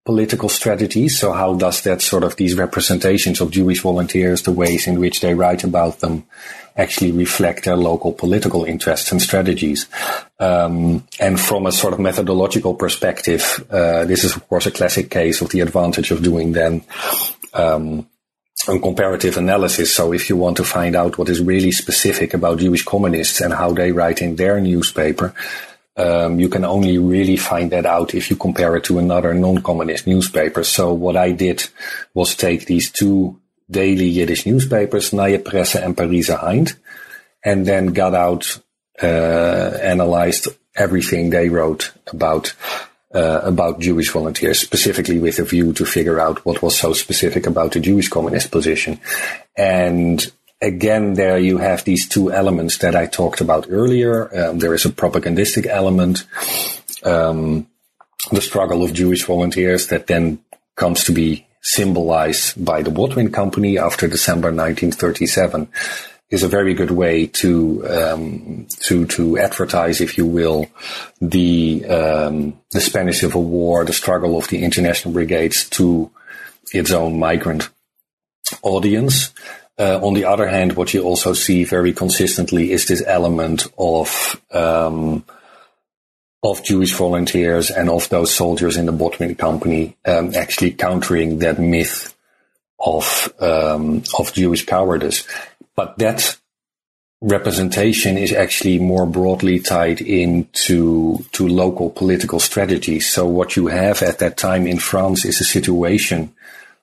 political 0.09 0.49
strategies. 0.49 1.19
So 1.19 1.31
how 1.33 1.53
does 1.53 1.83
that 1.83 2.01
sort 2.01 2.23
of 2.23 2.35
these 2.35 2.55
representations 2.55 3.41
of 3.41 3.51
Jewish 3.51 3.81
volunteers, 3.81 4.41
the 4.41 4.51
ways 4.51 4.87
in 4.87 4.99
which 4.99 5.21
they 5.21 5.35
write 5.35 5.63
about 5.63 5.99
them 5.99 6.25
actually 6.75 7.11
reflect 7.11 7.65
their 7.65 7.77
local 7.77 8.11
political 8.11 8.63
interests 8.63 9.11
and 9.11 9.21
strategies. 9.21 9.85
Um, 10.39 11.05
and 11.19 11.39
from 11.39 11.67
a 11.67 11.71
sort 11.71 11.93
of 11.93 11.99
methodological 11.99 12.73
perspective, 12.73 13.43
uh, 13.69 14.05
this 14.05 14.23
is 14.23 14.35
of 14.35 14.49
course 14.49 14.65
a 14.65 14.71
classic 14.71 15.11
case 15.11 15.41
of 15.41 15.49
the 15.49 15.59
advantage 15.59 16.09
of 16.09 16.23
doing 16.23 16.53
then, 16.53 16.81
um, 17.53 18.07
on 18.67 18.81
comparative 18.81 19.37
analysis. 19.37 19.93
So 19.93 20.11
if 20.11 20.27
you 20.27 20.37
want 20.37 20.57
to 20.57 20.63
find 20.63 20.95
out 20.95 21.19
what 21.19 21.29
is 21.29 21.39
really 21.39 21.71
specific 21.71 22.33
about 22.33 22.59
Jewish 22.59 22.83
communists 22.83 23.41
and 23.41 23.53
how 23.53 23.73
they 23.73 23.91
write 23.91 24.23
in 24.23 24.37
their 24.37 24.59
newspaper, 24.59 25.35
um, 25.99 26.39
you 26.39 26.47
can 26.47 26.63
only 26.63 26.97
really 26.97 27.35
find 27.35 27.71
that 27.71 27.85
out 27.85 28.15
if 28.15 28.29
you 28.29 28.37
compare 28.37 28.75
it 28.77 28.85
to 28.85 28.99
another 28.99 29.33
non-communist 29.33 30.07
newspaper. 30.07 30.63
So 30.63 30.93
what 30.93 31.17
I 31.17 31.33
did 31.33 31.67
was 32.13 32.35
take 32.35 32.65
these 32.65 32.89
two 32.89 33.39
daily 33.69 34.07
Yiddish 34.07 34.45
newspapers, 34.45 35.11
Neue 35.11 35.39
Presse 35.39 35.75
and 35.75 35.97
Pariser 35.97 36.39
Haynt, 36.39 36.75
and 37.43 37.65
then 37.65 37.87
got 37.87 38.15
out, 38.15 38.59
uh, 39.03 39.05
analyzed 39.83 40.47
everything 40.75 41.29
they 41.29 41.49
wrote 41.49 41.91
about 42.07 42.53
uh, 43.13 43.41
about 43.43 43.79
Jewish 43.79 44.11
volunteers, 44.11 44.59
specifically 44.59 45.17
with 45.17 45.39
a 45.39 45.43
view 45.43 45.73
to 45.73 45.85
figure 45.85 46.19
out 46.19 46.45
what 46.45 46.61
was 46.61 46.77
so 46.77 46.93
specific 46.93 47.47
about 47.47 47.71
the 47.71 47.79
Jewish 47.79 48.07
communist 48.07 48.51
position. 48.51 49.01
And 49.57 50.31
again, 50.61 51.13
there 51.13 51.37
you 51.37 51.57
have 51.57 51.83
these 51.83 52.07
two 52.07 52.31
elements 52.31 52.77
that 52.79 52.95
I 52.95 53.05
talked 53.05 53.41
about 53.41 53.67
earlier. 53.69 54.29
Um, 54.37 54.59
there 54.59 54.73
is 54.73 54.85
a 54.85 54.89
propagandistic 54.89 55.65
element, 55.65 56.25
um, 57.03 57.67
the 58.31 58.41
struggle 58.41 58.83
of 58.83 58.93
Jewish 58.93 59.23
volunteers 59.23 59.87
that 59.87 60.07
then 60.07 60.39
comes 60.75 61.03
to 61.05 61.11
be 61.11 61.47
symbolized 61.61 62.63
by 62.63 62.81
the 62.81 62.91
Botwin 62.91 63.33
Company 63.33 63.77
after 63.77 64.07
December 64.07 64.47
1937 64.47 65.67
is 66.29 66.43
a 66.43 66.47
very 66.47 66.73
good 66.73 66.91
way 66.91 67.25
to 67.25 67.85
um, 67.87 68.67
to 68.81 69.05
to 69.07 69.37
advertise, 69.39 69.99
if 69.99 70.17
you 70.17 70.27
will, 70.27 70.67
the 71.19 71.85
um, 71.87 72.59
the 72.71 72.81
Spanish 72.81 73.21
Civil 73.21 73.43
War, 73.43 73.83
the 73.83 73.93
struggle 73.93 74.37
of 74.37 74.47
the 74.49 74.63
international 74.63 75.13
brigades 75.13 75.67
to 75.69 76.11
its 76.71 76.91
own 76.91 77.17
migrant 77.17 77.69
audience. 78.61 79.33
Uh, 79.79 79.97
on 80.03 80.13
the 80.13 80.25
other 80.25 80.45
hand, 80.45 80.73
what 80.73 80.93
you 80.93 81.03
also 81.03 81.33
see 81.33 81.63
very 81.63 81.93
consistently 81.93 82.71
is 82.71 82.85
this 82.85 83.01
element 83.07 83.65
of 83.77 84.39
um, 84.51 85.23
of 86.43 86.63
Jewish 86.63 86.93
volunteers 86.93 87.71
and 87.71 87.89
of 87.89 88.09
those 88.09 88.33
soldiers 88.33 88.75
in 88.75 88.85
the 88.85 88.91
Botwin 88.91 89.37
Company 89.37 89.95
um, 90.05 90.33
actually 90.35 90.71
countering 90.71 91.39
that 91.39 91.59
myth 91.59 92.13
of 92.77 93.33
um, 93.39 94.03
of 94.17 94.33
Jewish 94.33 94.65
cowardice. 94.65 95.25
But 95.75 95.97
that 95.99 96.37
representation 97.21 98.17
is 98.17 98.33
actually 98.33 98.79
more 98.79 99.05
broadly 99.05 99.59
tied 99.59 100.01
into 100.01 101.19
to 101.31 101.47
local 101.47 101.89
political 101.89 102.39
strategies. 102.39 103.09
So 103.09 103.25
what 103.25 103.55
you 103.55 103.67
have 103.67 104.01
at 104.01 104.19
that 104.19 104.35
time 104.35 104.67
in 104.67 104.79
France 104.79 105.23
is 105.23 105.39
a 105.39 105.45
situation 105.45 106.33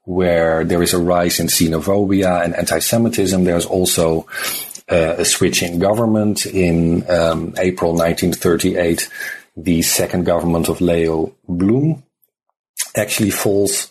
where 0.07 0.65
there 0.65 0.83
is 0.83 0.95
a 0.95 0.99
rise 0.99 1.41
in 1.41 1.49
xenophobia 1.49 2.43
and 2.43 2.55
anti-Semitism. 2.55 3.45
There's 3.45 3.67
also 3.67 4.27
uh, 4.89 5.17
a 5.19 5.25
switch 5.25 5.63
in 5.63 5.81
government 5.81 6.47
in 6.47 7.09
um, 7.11 7.55
April 7.59 7.93
1938. 7.93 9.11
The 9.57 9.83
second 9.83 10.25
government 10.25 10.69
of 10.69 10.81
Leon 10.81 11.33
Blum 11.49 12.05
actually 12.95 13.31
falls. 13.31 13.91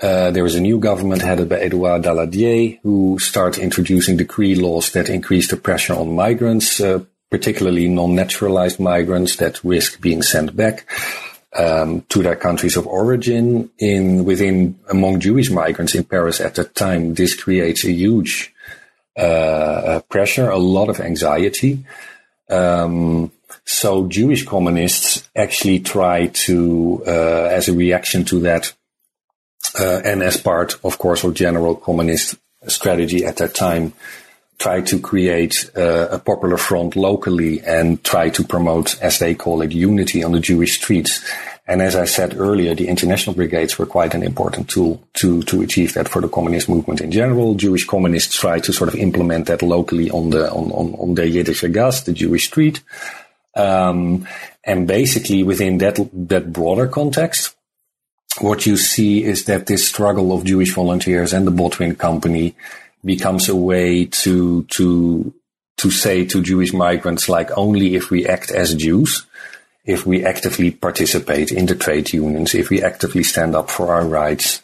Uh, 0.00 0.30
there 0.30 0.44
is 0.44 0.56
a 0.56 0.60
new 0.60 0.78
government 0.78 1.22
headed 1.22 1.48
by 1.48 1.56
Edouard 1.56 2.02
Daladier 2.02 2.78
who 2.82 3.18
start 3.18 3.56
introducing 3.56 4.18
decree 4.18 4.54
laws 4.54 4.92
that 4.92 5.08
increase 5.08 5.48
the 5.50 5.56
pressure 5.56 5.94
on 5.94 6.14
migrants, 6.14 6.80
uh, 6.82 7.02
particularly 7.30 7.88
non-naturalized 7.88 8.78
migrants 8.78 9.36
that 9.36 9.64
risk 9.64 10.02
being 10.02 10.20
sent 10.20 10.54
back 10.54 10.86
um, 11.58 12.02
to 12.08 12.22
their 12.22 12.36
countries 12.36 12.76
of 12.76 12.86
origin. 12.86 13.70
In 13.78 14.24
within 14.24 14.78
among 14.88 15.20
Jewish 15.20 15.50
migrants 15.50 15.94
in 15.94 16.04
Paris 16.04 16.40
at 16.40 16.54
that 16.56 16.74
time, 16.74 17.14
this 17.14 17.34
creates 17.34 17.84
a 17.84 17.92
huge 17.92 18.52
uh, 19.16 20.00
pressure, 20.08 20.50
a 20.50 20.58
lot 20.58 20.88
of 20.88 21.00
anxiety. 21.00 21.84
Um, 22.50 23.32
so 23.64 24.06
Jewish 24.06 24.44
communists 24.44 25.28
actually 25.34 25.80
try 25.80 26.28
to, 26.28 27.02
uh, 27.06 27.48
as 27.50 27.68
a 27.68 27.72
reaction 27.72 28.24
to 28.26 28.40
that, 28.40 28.72
uh, 29.78 30.00
and 30.04 30.22
as 30.22 30.36
part, 30.36 30.76
of 30.84 30.98
course, 30.98 31.24
of 31.24 31.34
general 31.34 31.74
communist 31.74 32.36
strategy 32.68 33.24
at 33.24 33.36
that 33.38 33.54
time, 33.54 33.92
try 34.58 34.80
to 34.80 34.98
create 34.98 35.70
uh, 35.76 36.08
a 36.10 36.18
popular 36.18 36.56
front 36.56 36.96
locally 36.96 37.60
and 37.60 38.02
try 38.02 38.30
to 38.30 38.42
promote, 38.42 39.00
as 39.02 39.18
they 39.18 39.34
call 39.34 39.62
it, 39.62 39.72
unity 39.72 40.24
on 40.24 40.32
the 40.32 40.40
Jewish 40.40 40.76
streets. 40.76 41.22
And 41.68 41.82
as 41.82 41.96
I 41.96 42.04
said 42.04 42.38
earlier, 42.38 42.74
the 42.74 42.88
international 42.88 43.34
brigades 43.34 43.78
were 43.78 43.86
quite 43.86 44.14
an 44.14 44.22
important 44.22 44.70
tool 44.70 45.02
to, 45.14 45.42
to 45.42 45.62
achieve 45.62 45.94
that 45.94 46.08
for 46.08 46.20
the 46.22 46.28
communist 46.28 46.68
movement 46.68 47.00
in 47.00 47.10
general. 47.10 47.54
Jewish 47.54 47.84
communists 47.84 48.38
tried 48.38 48.64
to 48.64 48.72
sort 48.72 48.88
of 48.88 48.94
implement 48.94 49.46
that 49.46 49.62
locally 49.62 50.10
on 50.10 50.30
the, 50.30 50.50
on, 50.50 50.70
on, 50.70 50.94
on 50.94 51.14
the 51.14 51.28
Yiddish 51.28 51.62
Gas, 51.62 52.02
the 52.02 52.12
Jewish 52.12 52.46
street. 52.46 52.82
Um, 53.56 54.28
and 54.64 54.86
basically 54.86 55.42
within 55.42 55.78
that, 55.78 55.98
that 56.28 56.52
broader 56.52 56.86
context, 56.86 57.56
what 58.40 58.66
you 58.66 58.76
see 58.76 59.24
is 59.24 59.46
that 59.46 59.66
this 59.66 59.88
struggle 59.88 60.32
of 60.32 60.44
Jewish 60.44 60.72
volunteers 60.72 61.32
and 61.32 61.46
the 61.46 61.52
Botwin 61.52 61.98
Company 61.98 62.54
becomes 63.06 63.48
a 63.48 63.56
way 63.56 64.04
to, 64.04 64.64
to, 64.64 65.32
to 65.78 65.90
say 65.90 66.26
to 66.26 66.42
Jewish 66.42 66.72
migrants, 66.72 67.28
like 67.28 67.56
only 67.56 67.94
if 67.94 68.10
we 68.10 68.26
act 68.26 68.50
as 68.50 68.74
Jews, 68.74 69.26
if 69.84 70.04
we 70.04 70.24
actively 70.24 70.72
participate 70.72 71.52
in 71.52 71.66
the 71.66 71.76
trade 71.76 72.12
unions, 72.12 72.54
if 72.54 72.68
we 72.68 72.82
actively 72.82 73.22
stand 73.22 73.54
up 73.54 73.70
for 73.70 73.94
our 73.94 74.04
rights, 74.04 74.62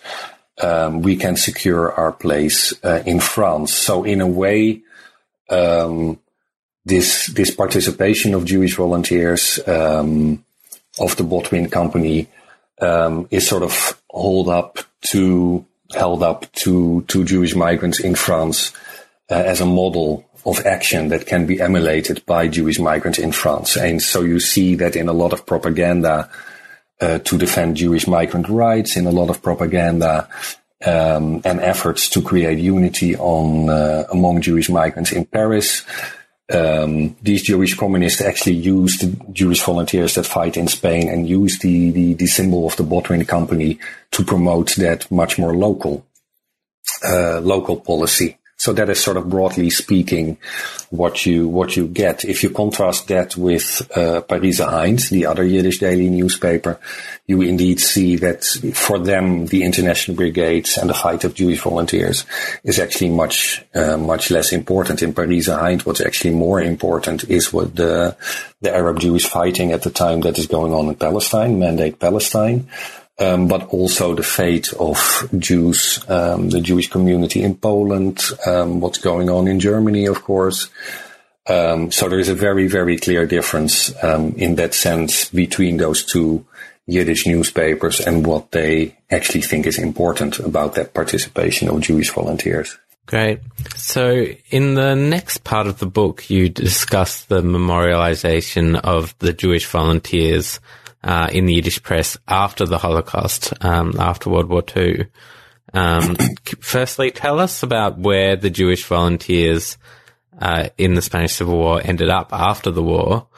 um, 0.60 1.00
we 1.00 1.16
can 1.16 1.36
secure 1.36 1.92
our 1.92 2.12
place 2.12 2.74
uh, 2.84 3.02
in 3.06 3.20
France. 3.20 3.72
So 3.72 4.04
in 4.04 4.20
a 4.20 4.26
way, 4.26 4.82
um, 5.48 6.18
this 6.84 7.26
this 7.28 7.54
participation 7.54 8.34
of 8.34 8.44
Jewish 8.44 8.74
volunteers 8.74 9.60
um, 9.68 10.44
of 10.98 11.16
the 11.16 11.24
Botwin 11.24 11.70
Company 11.70 12.28
um, 12.80 13.28
is 13.30 13.46
sort 13.46 13.62
of 13.62 14.00
held 14.12 14.48
up 14.48 14.78
to 15.12 15.64
held 15.94 16.22
up 16.22 16.50
to 16.52 17.02
to 17.08 17.24
Jewish 17.24 17.54
migrants 17.54 18.00
in 18.00 18.14
France 18.14 18.72
uh, 19.30 19.34
as 19.34 19.60
a 19.60 19.66
model 19.66 20.24
of 20.44 20.66
action 20.66 21.08
that 21.08 21.26
can 21.26 21.46
be 21.46 21.60
emulated 21.60 22.24
by 22.26 22.48
Jewish 22.48 22.78
migrants 22.78 23.18
in 23.18 23.32
France. 23.32 23.76
And 23.76 24.02
so 24.02 24.22
you 24.22 24.40
see 24.40 24.74
that 24.76 24.96
in 24.96 25.08
a 25.08 25.12
lot 25.12 25.32
of 25.32 25.46
propaganda 25.46 26.28
uh, 27.00 27.18
to 27.18 27.38
defend 27.38 27.76
Jewish 27.76 28.06
migrant 28.06 28.48
rights, 28.48 28.96
in 28.96 29.06
a 29.06 29.10
lot 29.10 29.30
of 29.30 29.42
propaganda 29.42 30.28
um, 30.84 31.42
and 31.44 31.60
efforts 31.60 32.08
to 32.10 32.22
create 32.22 32.58
unity 32.58 33.16
on 33.16 33.68
uh, 33.68 34.04
among 34.10 34.40
Jewish 34.40 34.68
migrants 34.68 35.12
in 35.12 35.24
Paris. 35.24 35.84
Um, 36.50 37.16
these 37.22 37.42
Jewish 37.42 37.74
communists 37.74 38.20
actually 38.20 38.56
used 38.56 39.04
Jewish 39.32 39.62
volunteers 39.62 40.14
that 40.14 40.26
fight 40.26 40.56
in 40.56 40.68
Spain 40.68 41.08
and 41.08 41.28
use 41.28 41.58
the, 41.58 41.90
the, 41.90 42.14
the 42.14 42.26
symbol 42.26 42.66
of 42.66 42.76
the 42.76 42.84
Botwin 42.84 43.26
Company 43.26 43.78
to 44.10 44.24
promote 44.24 44.74
that 44.76 45.10
much 45.10 45.38
more 45.38 45.54
local, 45.54 46.04
uh, 47.04 47.40
local 47.40 47.76
policy. 47.76 48.38
So 48.62 48.72
that 48.74 48.88
is 48.88 49.00
sort 49.00 49.16
of 49.16 49.28
broadly 49.28 49.70
speaking 49.70 50.38
what 50.90 51.26
you 51.26 51.48
what 51.48 51.76
you 51.76 51.88
get. 51.88 52.24
If 52.24 52.44
you 52.44 52.50
contrast 52.50 53.08
that 53.08 53.36
with 53.36 53.82
uh, 53.90 54.22
Pariser 54.22 54.70
Haynt, 54.70 55.10
the 55.10 55.26
other 55.26 55.42
Yiddish 55.42 55.80
daily 55.80 56.08
newspaper, 56.08 56.78
you 57.26 57.42
indeed 57.42 57.80
see 57.80 58.14
that 58.18 58.44
for 58.72 59.00
them 59.00 59.46
the 59.46 59.64
international 59.64 60.16
brigades 60.16 60.78
and 60.78 60.88
the 60.88 60.94
fight 60.94 61.24
of 61.24 61.34
Jewish 61.34 61.60
volunteers 61.60 62.24
is 62.62 62.78
actually 62.78 63.10
much 63.10 63.64
uh, 63.74 63.96
much 63.96 64.30
less 64.30 64.52
important. 64.52 65.02
In 65.02 65.12
Pariser 65.12 65.58
Haynt, 65.60 65.84
what's 65.84 66.00
actually 66.00 66.34
more 66.34 66.60
important 66.60 67.24
is 67.24 67.52
what 67.52 67.74
the 67.74 68.16
the 68.60 68.72
Arab 68.72 69.00
Jewish 69.00 69.26
fighting 69.26 69.72
at 69.72 69.82
the 69.82 69.90
time 69.90 70.20
that 70.20 70.38
is 70.38 70.46
going 70.46 70.72
on 70.72 70.86
in 70.86 70.94
Palestine, 70.94 71.58
Mandate 71.58 71.98
Palestine 71.98 72.68
um, 73.22 73.46
but 73.46 73.68
also 73.68 74.14
the 74.14 74.22
fate 74.22 74.72
of 74.74 75.28
Jews, 75.38 76.04
um, 76.08 76.50
the 76.50 76.60
Jewish 76.60 76.90
community 76.90 77.42
in 77.42 77.54
Poland, 77.54 78.20
um, 78.46 78.80
what's 78.80 78.98
going 78.98 79.30
on 79.30 79.46
in 79.46 79.60
Germany, 79.60 80.06
of 80.06 80.22
course. 80.24 80.68
Um, 81.46 81.90
so 81.90 82.08
there 82.08 82.18
is 82.18 82.28
a 82.28 82.34
very, 82.34 82.66
very 82.66 82.96
clear 82.96 83.26
difference 83.26 83.92
um, 84.02 84.34
in 84.36 84.56
that 84.56 84.74
sense 84.74 85.28
between 85.30 85.76
those 85.76 86.04
two 86.04 86.46
Yiddish 86.86 87.26
newspapers 87.26 88.00
and 88.00 88.26
what 88.26 88.50
they 88.50 88.96
actually 89.10 89.42
think 89.42 89.66
is 89.66 89.78
important 89.78 90.40
about 90.40 90.74
that 90.74 90.94
participation 90.94 91.68
of 91.68 91.80
Jewish 91.80 92.10
volunteers. 92.10 92.76
Great. 93.06 93.40
So, 93.76 94.26
in 94.50 94.74
the 94.74 94.94
next 94.94 95.42
part 95.44 95.66
of 95.66 95.78
the 95.78 95.86
book, 95.86 96.30
you 96.30 96.48
discuss 96.48 97.24
the 97.24 97.42
memorialization 97.42 98.80
of 98.80 99.16
the 99.18 99.32
Jewish 99.32 99.66
volunteers 99.66 100.60
uh, 101.04 101.28
in 101.32 101.46
the 101.46 101.54
Yiddish 101.54 101.82
press 101.82 102.16
after 102.28 102.66
the 102.66 102.78
Holocaust, 102.78 103.52
um, 103.64 103.94
after 103.98 104.30
World 104.30 104.48
War 104.48 104.62
II. 104.76 105.06
Um, 105.74 106.16
firstly, 106.60 107.10
tell 107.10 107.40
us 107.40 107.62
about 107.62 107.98
where 107.98 108.36
the 108.36 108.50
Jewish 108.50 108.84
volunteers 108.84 109.78
uh, 110.38 110.68
in 110.78 110.94
the 110.94 111.02
Spanish 111.02 111.34
Civil 111.34 111.56
War 111.56 111.80
ended 111.82 112.08
up 112.08 112.32
after 112.32 112.70
the 112.70 112.82
war, 112.82 113.28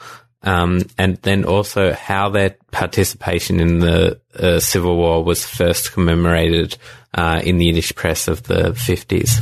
um, 0.43 0.81
and 0.97 1.17
then 1.23 1.43
also 1.43 1.93
how 1.93 2.29
their 2.29 2.55
participation 2.71 3.59
in 3.59 3.79
the 3.79 4.19
uh, 4.37 4.59
Civil 4.59 4.95
War 4.95 5.23
was 5.23 5.45
first 5.45 5.91
commemorated 5.93 6.77
uh, 7.13 7.41
in 7.43 7.57
the 7.57 7.65
Yiddish 7.65 7.95
press 7.95 8.27
of 8.27 8.43
the 8.43 8.71
50s. 8.71 9.41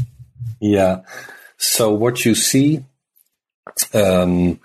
Yeah. 0.60 1.02
So 1.58 1.92
what 1.92 2.26
you 2.26 2.36
see 2.36 2.86
um, 3.94 4.60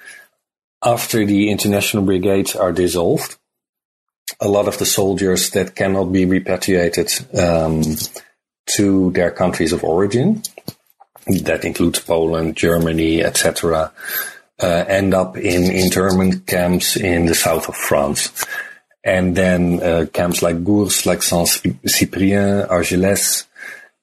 after 0.82 1.24
the 1.24 1.50
international 1.50 2.04
brigades 2.04 2.54
are 2.54 2.72
dissolved, 2.72 3.37
a 4.40 4.48
lot 4.48 4.68
of 4.68 4.78
the 4.78 4.86
soldiers 4.86 5.50
that 5.50 5.74
cannot 5.74 6.12
be 6.12 6.24
repatriated 6.24 7.10
um, 7.38 7.82
to 8.76 9.10
their 9.12 9.30
countries 9.30 9.72
of 9.72 9.84
origin, 9.84 10.42
that 11.26 11.64
includes 11.64 12.00
Poland, 12.00 12.56
Germany, 12.56 13.22
etc., 13.22 13.92
uh, 14.60 14.84
end 14.88 15.14
up 15.14 15.36
in 15.36 15.70
internment 15.70 16.46
camps 16.46 16.96
in 16.96 17.26
the 17.26 17.34
south 17.34 17.68
of 17.68 17.76
France. 17.76 18.44
And 19.04 19.36
then 19.36 19.80
uh, 19.82 20.06
camps 20.12 20.42
like 20.42 20.64
Gurs, 20.64 21.06
like 21.06 21.22
Saint-Cyprien, 21.22 22.68
Argelès. 22.68 23.46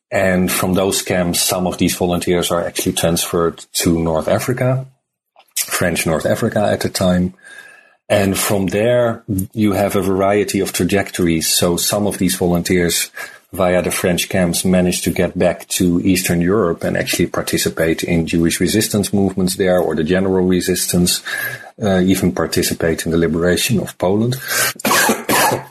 And 0.09 0.49
from 0.49 0.73
those 0.73 1.01
camps, 1.01 1.41
some 1.41 1.67
of 1.67 1.77
these 1.77 1.95
volunteers 1.95 2.51
are 2.51 2.65
actually 2.65 2.93
transferred 2.93 3.65
to 3.81 4.01
North 4.01 4.27
Africa, 4.27 4.87
French 5.57 6.05
North 6.05 6.25
Africa 6.25 6.61
at 6.71 6.79
the 6.79 6.89
time. 6.89 7.33
And 8.07 8.37
from 8.37 8.67
there, 8.67 9.23
you 9.53 9.73
have 9.73 9.95
a 9.95 10.01
variety 10.01 10.59
of 10.59 10.73
trajectories. 10.73 11.47
So 11.47 11.77
some 11.77 12.05
of 12.05 12.19
these 12.19 12.35
volunteers 12.35 13.09
via 13.51 13.81
the 13.81 13.89
French 13.89 14.29
camps 14.29 14.63
managed 14.65 15.03
to 15.05 15.11
get 15.11 15.37
back 15.37 15.67
to 15.69 15.99
Eastern 16.01 16.41
Europe 16.41 16.83
and 16.83 16.97
actually 16.97 17.27
participate 17.27 18.03
in 18.03 18.27
Jewish 18.27 18.59
resistance 18.59 19.13
movements 19.13 19.55
there 19.55 19.79
or 19.79 19.95
the 19.95 20.03
general 20.03 20.45
resistance, 20.45 21.23
uh, 21.81 21.99
even 22.01 22.31
participate 22.31 23.05
in 23.05 23.11
the 23.11 23.17
liberation 23.17 23.79
of 23.79 23.97
Poland. 23.97 24.35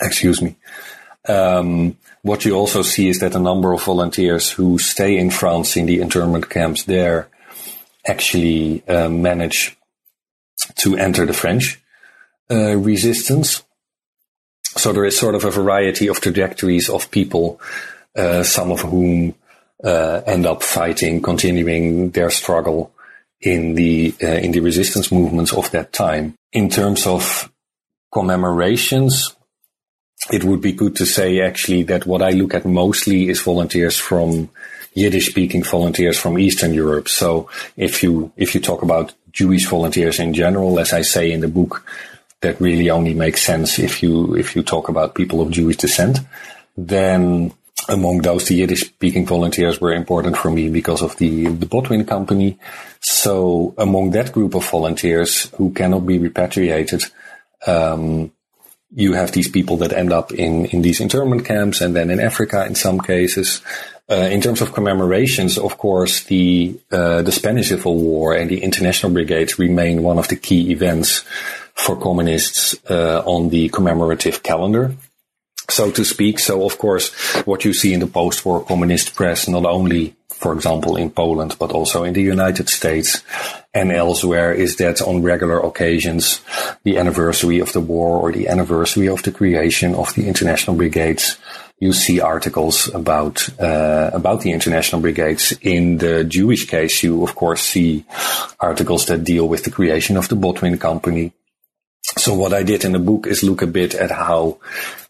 Excuse 0.00 0.42
me. 0.42 0.56
Um, 1.28 1.96
what 2.22 2.44
you 2.44 2.54
also 2.54 2.82
see 2.82 3.08
is 3.08 3.20
that 3.20 3.36
a 3.36 3.40
number 3.40 3.72
of 3.72 3.84
volunteers 3.84 4.50
who 4.50 4.78
stay 4.78 5.16
in 5.16 5.30
France 5.30 5.76
in 5.76 5.86
the 5.86 6.00
internment 6.00 6.50
camps 6.50 6.84
there 6.84 7.28
actually 8.04 8.86
uh, 8.88 9.08
manage 9.08 9.75
to 10.78 10.96
enter 10.96 11.26
the 11.26 11.32
French 11.32 11.80
uh, 12.50 12.76
resistance. 12.76 13.62
So 14.76 14.92
there 14.92 15.04
is 15.04 15.18
sort 15.18 15.34
of 15.34 15.44
a 15.44 15.50
variety 15.50 16.08
of 16.08 16.20
trajectories 16.20 16.90
of 16.90 17.10
people, 17.10 17.60
uh, 18.14 18.42
some 18.42 18.70
of 18.70 18.80
whom 18.80 19.34
uh, 19.82 20.22
end 20.26 20.46
up 20.46 20.62
fighting, 20.62 21.22
continuing 21.22 22.10
their 22.10 22.30
struggle 22.30 22.92
in 23.40 23.74
the 23.74 24.14
uh, 24.22 24.26
in 24.26 24.52
the 24.52 24.60
resistance 24.60 25.12
movements 25.12 25.52
of 25.52 25.70
that 25.70 25.92
time. 25.92 26.34
In 26.52 26.68
terms 26.68 27.06
of 27.06 27.50
commemorations, 28.12 29.36
it 30.32 30.44
would 30.44 30.60
be 30.60 30.72
good 30.72 30.96
to 30.96 31.06
say 31.06 31.40
actually 31.40 31.82
that 31.84 32.06
what 32.06 32.22
I 32.22 32.30
look 32.30 32.54
at 32.54 32.64
mostly 32.64 33.28
is 33.28 33.40
volunteers 33.40 33.96
from 33.96 34.50
Yiddish 34.94 35.26
speaking 35.26 35.62
volunteers 35.62 36.18
from 36.18 36.38
Eastern 36.38 36.72
Europe. 36.72 37.08
So 37.08 37.50
if 37.76 38.02
you, 38.02 38.32
if 38.36 38.54
you 38.54 38.60
talk 38.60 38.82
about 38.82 39.12
Jewish 39.36 39.66
volunteers 39.66 40.18
in 40.18 40.32
general, 40.32 40.80
as 40.80 40.94
I 40.94 41.02
say 41.02 41.30
in 41.30 41.40
the 41.40 41.48
book, 41.48 41.84
that 42.40 42.58
really 42.58 42.88
only 42.88 43.12
makes 43.12 43.42
sense 43.44 43.78
if 43.78 44.02
you, 44.02 44.34
if 44.34 44.56
you 44.56 44.62
talk 44.62 44.88
about 44.88 45.14
people 45.14 45.42
of 45.42 45.50
Jewish 45.50 45.76
descent, 45.76 46.20
then 46.76 47.52
among 47.88 48.22
those, 48.22 48.48
the 48.48 48.54
Yiddish 48.56 48.80
speaking 48.80 49.26
volunteers 49.26 49.78
were 49.78 49.92
important 49.92 50.38
for 50.38 50.50
me 50.50 50.70
because 50.70 51.02
of 51.02 51.16
the, 51.18 51.48
the 51.48 51.66
Botwin 51.66 52.08
company. 52.08 52.58
So 53.00 53.74
among 53.76 54.12
that 54.12 54.32
group 54.32 54.54
of 54.54 54.68
volunteers 54.68 55.50
who 55.56 55.70
cannot 55.72 56.06
be 56.06 56.18
repatriated, 56.18 57.04
um, 57.66 58.32
you 58.94 59.12
have 59.12 59.32
these 59.32 59.50
people 59.50 59.76
that 59.78 59.92
end 59.92 60.12
up 60.12 60.32
in, 60.32 60.64
in 60.66 60.80
these 60.80 61.00
internment 61.00 61.44
camps 61.44 61.82
and 61.82 61.94
then 61.94 62.08
in 62.08 62.20
Africa 62.20 62.64
in 62.64 62.74
some 62.74 63.00
cases. 63.00 63.60
Uh, 64.08 64.28
in 64.30 64.40
terms 64.40 64.60
of 64.60 64.72
commemorations, 64.72 65.58
of 65.58 65.78
course, 65.78 66.22
the 66.24 66.78
uh, 66.92 67.22
the 67.22 67.32
Spanish 67.32 67.70
Civil 67.70 67.96
War 67.96 68.34
and 68.34 68.48
the 68.48 68.62
International 68.62 69.10
Brigades 69.10 69.58
remain 69.58 70.04
one 70.04 70.16
of 70.16 70.28
the 70.28 70.36
key 70.36 70.70
events 70.70 71.24
for 71.74 71.96
communists 71.96 72.76
uh, 72.88 73.22
on 73.26 73.50
the 73.50 73.68
commemorative 73.68 74.44
calendar, 74.44 74.94
so 75.68 75.90
to 75.90 76.04
speak. 76.04 76.38
So, 76.38 76.64
of 76.64 76.78
course, 76.78 77.12
what 77.46 77.64
you 77.64 77.72
see 77.72 77.92
in 77.92 78.00
the 78.00 78.06
post-war 78.06 78.64
communist 78.64 79.16
press, 79.16 79.48
not 79.48 79.66
only, 79.66 80.14
for 80.30 80.52
example, 80.52 80.96
in 80.96 81.10
Poland, 81.10 81.56
but 81.58 81.72
also 81.72 82.04
in 82.04 82.14
the 82.14 82.22
United 82.22 82.68
States 82.68 83.24
and 83.74 83.90
elsewhere, 83.90 84.52
is 84.52 84.76
that 84.76 85.02
on 85.02 85.22
regular 85.22 85.58
occasions, 85.58 86.40
the 86.84 86.96
anniversary 86.96 87.58
of 87.58 87.72
the 87.72 87.80
war 87.80 88.20
or 88.20 88.30
the 88.30 88.46
anniversary 88.46 89.08
of 89.08 89.24
the 89.24 89.32
creation 89.32 89.96
of 89.96 90.14
the 90.14 90.28
International 90.28 90.76
Brigades 90.76 91.36
you 91.78 91.92
see 91.92 92.20
articles 92.20 92.88
about 92.94 93.48
uh, 93.60 94.10
about 94.12 94.40
the 94.40 94.52
international 94.52 95.00
brigades. 95.00 95.52
In 95.60 95.98
the 95.98 96.24
Jewish 96.24 96.66
case, 96.66 97.02
you 97.02 97.22
of 97.22 97.34
course 97.34 97.62
see 97.62 98.04
articles 98.58 99.06
that 99.06 99.24
deal 99.24 99.48
with 99.48 99.64
the 99.64 99.70
creation 99.70 100.16
of 100.16 100.28
the 100.28 100.36
Botwin 100.36 100.80
Company. 100.80 101.32
So 102.18 102.34
what 102.34 102.54
I 102.54 102.62
did 102.62 102.84
in 102.84 102.92
the 102.92 102.98
book 102.98 103.26
is 103.26 103.42
look 103.42 103.62
a 103.62 103.66
bit 103.66 103.94
at 103.94 104.10
how 104.10 104.58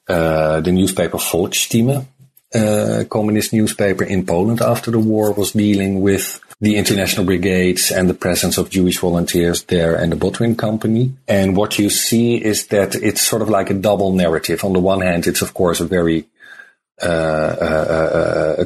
uh, 0.08 0.60
the 0.60 0.72
newspaper 0.72 1.18
Volksstimme, 1.18 2.06
uh, 2.54 3.04
communist 3.08 3.52
newspaper 3.52 4.04
in 4.04 4.26
Poland 4.26 4.60
after 4.60 4.90
the 4.90 4.98
war, 4.98 5.32
was 5.32 5.52
dealing 5.52 6.00
with 6.00 6.40
the 6.60 6.76
international 6.76 7.26
brigades 7.26 7.92
and 7.92 8.08
the 8.08 8.14
presence 8.14 8.56
of 8.56 8.70
Jewish 8.70 8.98
volunteers 8.98 9.62
there 9.64 9.94
and 9.94 10.10
the 10.10 10.16
Botwin 10.16 10.56
Company. 10.56 11.12
And 11.28 11.54
what 11.54 11.78
you 11.78 11.90
see 11.90 12.42
is 12.42 12.68
that 12.68 12.94
it's 12.94 13.20
sort 13.20 13.42
of 13.42 13.50
like 13.50 13.68
a 13.70 13.74
double 13.74 14.12
narrative. 14.12 14.64
On 14.64 14.72
the 14.72 14.80
one 14.80 15.02
hand, 15.02 15.26
it's 15.26 15.42
of 15.42 15.52
course 15.52 15.80
a 15.80 15.84
very 15.84 16.26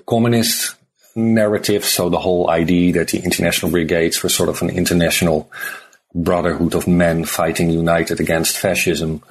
communist 0.07 0.77
narrative. 1.15 1.85
So 1.85 2.09
the 2.09 2.19
whole 2.19 2.51
idea 2.51 2.93
that 2.95 3.09
the 3.09 3.19
international 3.19 3.73
brigades 3.73 4.23
were 4.23 4.29
sort 4.29 4.49
of 4.49 4.63
an 4.63 4.71
international 4.71 5.51
brotherhood 6.15 6.75
of 6.75 6.87
men 6.87 7.25
fighting 7.25 7.71
united 7.71 8.21
against 8.21 8.59
fascism. 8.59 9.23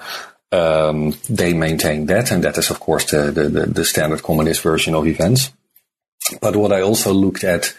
Um, 0.51 1.15
they 1.29 1.53
maintain 1.53 2.07
that, 2.07 2.31
and 2.31 2.43
that 2.43 2.57
is, 2.57 2.71
of 2.71 2.79
course, 2.79 3.11
the, 3.11 3.31
the, 3.31 3.65
the 3.67 3.85
standard 3.85 4.23
communist 4.23 4.61
version 4.61 4.95
of 4.95 5.05
events. 5.05 5.51
But 6.41 6.55
what 6.55 6.71
I 6.71 6.81
also 6.81 7.13
looked 7.13 7.43
at 7.43 7.73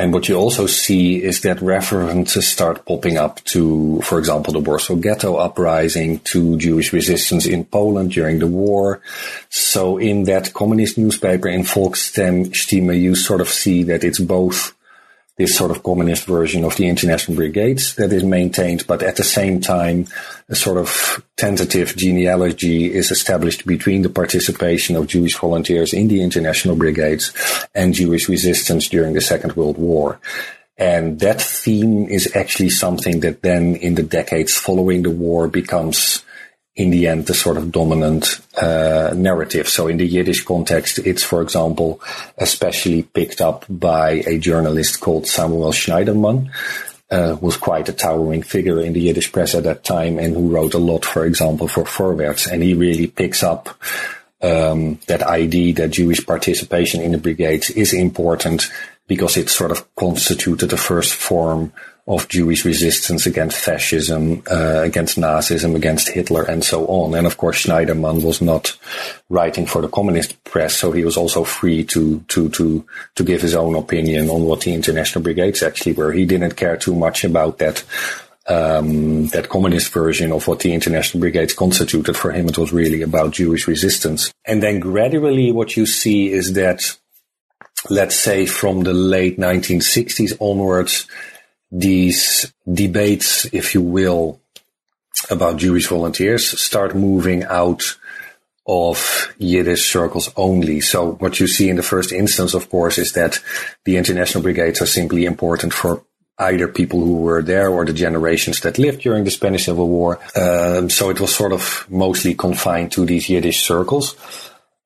and 0.00 0.14
what 0.14 0.28
you 0.28 0.36
also 0.36 0.66
see 0.66 1.22
is 1.22 1.42
that 1.42 1.60
references 1.60 2.48
start 2.48 2.86
popping 2.86 3.18
up 3.18 3.44
to, 3.44 4.00
for 4.00 4.18
example, 4.18 4.54
the 4.54 4.58
Warsaw 4.58 4.94
Ghetto 4.94 5.36
uprising, 5.36 6.20
to 6.20 6.56
Jewish 6.56 6.92
resistance 6.92 7.44
in 7.44 7.66
Poland 7.66 8.12
during 8.12 8.38
the 8.38 8.46
war. 8.46 9.02
So 9.50 9.98
in 9.98 10.24
that 10.24 10.54
communist 10.54 10.96
newspaper 10.96 11.48
in 11.48 11.64
Volksstimme, 11.64 12.98
you 12.98 13.14
sort 13.14 13.42
of 13.42 13.50
see 13.50 13.82
that 13.84 14.02
it's 14.02 14.18
both 14.18 14.74
this 15.40 15.56
sort 15.56 15.70
of 15.70 15.82
communist 15.82 16.26
version 16.26 16.64
of 16.64 16.76
the 16.76 16.86
international 16.86 17.34
brigades 17.34 17.94
that 17.94 18.12
is 18.12 18.22
maintained, 18.22 18.86
but 18.86 19.02
at 19.02 19.16
the 19.16 19.24
same 19.24 19.58
time, 19.58 20.06
a 20.50 20.54
sort 20.54 20.76
of 20.76 21.24
tentative 21.34 21.96
genealogy 21.96 22.92
is 22.92 23.10
established 23.10 23.64
between 23.64 24.02
the 24.02 24.10
participation 24.10 24.96
of 24.96 25.06
Jewish 25.06 25.34
volunteers 25.38 25.94
in 25.94 26.08
the 26.08 26.20
international 26.20 26.76
brigades 26.76 27.32
and 27.74 27.94
Jewish 27.94 28.28
resistance 28.28 28.86
during 28.88 29.14
the 29.14 29.22
Second 29.22 29.56
World 29.56 29.78
War. 29.78 30.20
And 30.76 31.18
that 31.20 31.40
theme 31.40 32.04
is 32.04 32.36
actually 32.36 32.68
something 32.68 33.20
that 33.20 33.40
then 33.40 33.76
in 33.76 33.94
the 33.94 34.02
decades 34.02 34.54
following 34.54 35.04
the 35.04 35.10
war 35.10 35.48
becomes 35.48 36.22
in 36.80 36.88
the 36.90 37.06
end 37.06 37.26
the 37.26 37.34
sort 37.34 37.58
of 37.58 37.70
dominant 37.70 38.40
uh, 38.56 39.12
narrative. 39.14 39.68
So 39.68 39.86
in 39.86 39.98
the 39.98 40.06
Yiddish 40.06 40.44
context, 40.44 40.98
it's 40.98 41.22
for 41.22 41.42
example 41.42 42.00
especially 42.38 43.02
picked 43.02 43.40
up 43.40 43.66
by 43.68 44.22
a 44.26 44.38
journalist 44.38 45.00
called 45.00 45.26
Samuel 45.26 45.72
Shneiderman. 45.72 46.50
Uh, 47.10 47.36
was 47.40 47.56
quite 47.56 47.88
a 47.88 47.92
towering 47.92 48.40
figure 48.40 48.80
in 48.80 48.92
the 48.92 49.00
Yiddish 49.00 49.32
press 49.32 49.56
at 49.56 49.64
that 49.64 49.82
time 49.82 50.16
and 50.16 50.32
who 50.32 50.48
wrote 50.48 50.74
a 50.74 50.78
lot, 50.78 51.04
for 51.04 51.26
example, 51.26 51.66
for 51.66 51.82
Vorwärts. 51.82 52.46
And 52.46 52.62
he 52.62 52.74
really 52.74 53.08
picks 53.08 53.42
up 53.42 53.68
um, 54.40 55.00
that 55.08 55.20
idea 55.20 55.74
that 55.74 55.90
Jewish 55.90 56.24
participation 56.24 57.00
in 57.02 57.10
the 57.10 57.18
brigades 57.18 57.68
is 57.68 57.92
important 57.92 58.70
because 59.08 59.36
it 59.36 59.50
sort 59.50 59.72
of 59.72 59.92
constituted 59.96 60.70
the 60.70 60.76
first 60.76 61.12
form 61.12 61.72
of 62.10 62.28
Jewish 62.28 62.64
resistance 62.64 63.24
against 63.24 63.56
fascism, 63.56 64.42
uh, 64.50 64.80
against 64.82 65.16
Nazism, 65.16 65.76
against 65.76 66.08
Hitler, 66.08 66.42
and 66.42 66.64
so 66.64 66.84
on. 66.86 67.14
And 67.14 67.24
of 67.24 67.36
course, 67.36 67.64
Shneiderman 67.64 68.24
was 68.24 68.42
not 68.42 68.76
writing 69.28 69.64
for 69.64 69.80
the 69.80 69.88
communist 69.88 70.42
press, 70.42 70.74
so 70.74 70.90
he 70.90 71.04
was 71.04 71.16
also 71.16 71.44
free 71.44 71.84
to 71.84 72.18
to 72.26 72.48
to 72.48 72.84
to 73.14 73.22
give 73.22 73.40
his 73.40 73.54
own 73.54 73.76
opinion 73.76 74.28
on 74.28 74.42
what 74.42 74.62
the 74.62 74.74
international 74.74 75.22
brigades 75.22 75.62
actually 75.62 75.92
were. 75.92 76.10
He 76.10 76.26
didn't 76.26 76.56
care 76.56 76.76
too 76.76 76.96
much 76.96 77.22
about 77.22 77.58
that. 77.58 77.84
Um, 78.48 79.28
that 79.28 79.48
communist 79.48 79.92
version 79.92 80.32
of 80.32 80.48
what 80.48 80.58
the 80.60 80.72
international 80.72 81.20
brigades 81.20 81.52
constituted 81.54 82.16
for 82.16 82.32
him, 82.32 82.48
it 82.48 82.58
was 82.58 82.72
really 82.72 83.02
about 83.02 83.32
Jewish 83.32 83.68
resistance. 83.68 84.32
And 84.44 84.60
then 84.60 84.80
gradually 84.80 85.52
what 85.52 85.76
you 85.76 85.86
see 85.86 86.32
is 86.32 86.54
that, 86.54 86.98
let's 87.90 88.16
say 88.16 88.46
from 88.46 88.82
the 88.82 88.94
late 88.94 89.38
1960s 89.38 90.36
onwards, 90.40 91.06
these 91.70 92.52
debates, 92.70 93.46
if 93.52 93.74
you 93.74 93.82
will, 93.82 94.40
about 95.30 95.58
Jewish 95.58 95.88
volunteers 95.88 96.60
start 96.60 96.94
moving 96.94 97.44
out 97.44 97.96
of 98.66 99.34
Yiddish 99.38 99.90
circles 99.90 100.30
only. 100.36 100.80
So 100.80 101.12
what 101.12 101.40
you 101.40 101.46
see 101.46 101.68
in 101.68 101.76
the 101.76 101.82
first 101.82 102.12
instance, 102.12 102.54
of 102.54 102.70
course, 102.70 102.98
is 102.98 103.12
that 103.12 103.40
the 103.84 103.96
international 103.96 104.42
brigades 104.42 104.80
are 104.80 104.86
simply 104.86 105.24
important 105.24 105.72
for 105.72 106.04
either 106.38 106.68
people 106.68 107.00
who 107.00 107.18
were 107.18 107.42
there 107.42 107.68
or 107.68 107.84
the 107.84 107.92
generations 107.92 108.60
that 108.60 108.78
lived 108.78 109.02
during 109.02 109.24
the 109.24 109.30
Spanish 109.30 109.66
Civil 109.66 109.88
War. 109.88 110.18
Um, 110.34 110.88
so 110.88 111.10
it 111.10 111.20
was 111.20 111.34
sort 111.34 111.52
of 111.52 111.86
mostly 111.90 112.34
confined 112.34 112.92
to 112.92 113.04
these 113.04 113.28
Yiddish 113.28 113.62
circles. 113.62 114.16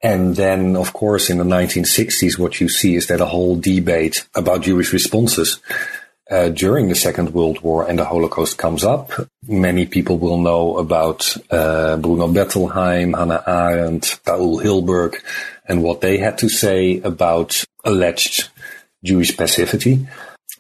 And 0.03 0.37
then, 0.37 0.77
of 0.77 0.93
course, 0.93 1.31
in 1.31 1.39
the 1.39 1.45
1960s, 1.45 2.39
what 2.39 2.61
you 2.61 2.69
see 2.69 2.95
is 2.95 3.07
that 3.07 3.21
a 3.21 3.27
whole 3.27 3.57
debate 3.57 4.27
about 4.35 4.63
Jewish 4.63 4.93
responses 4.93 5.61
uh, 6.31 6.49
during 6.49 6.89
the 6.89 6.95
Second 6.95 7.35
World 7.35 7.61
War 7.61 7.89
and 7.89 7.99
the 7.99 8.05
Holocaust 8.05 8.57
comes 8.59 8.85
up. 8.85 9.13
Many 9.47 9.87
people 9.87 10.19
will 10.19 10.39
know 10.39 10.79
about 10.79 11.37
uh, 11.51 11.97
Bruno 11.97 12.29
Bettelheim, 12.29 13.17
Hannah 13.17 13.43
Arendt, 13.47 14.21
Raul 14.25 14.63
Hilberg, 14.63 15.17
and 15.67 15.83
what 15.83 16.01
they 16.01 16.19
had 16.19 16.39
to 16.39 16.49
say 16.49 17.01
about 17.01 17.65
alleged 17.85 18.49
Jewish 19.05 19.37
passivity. 19.37 20.07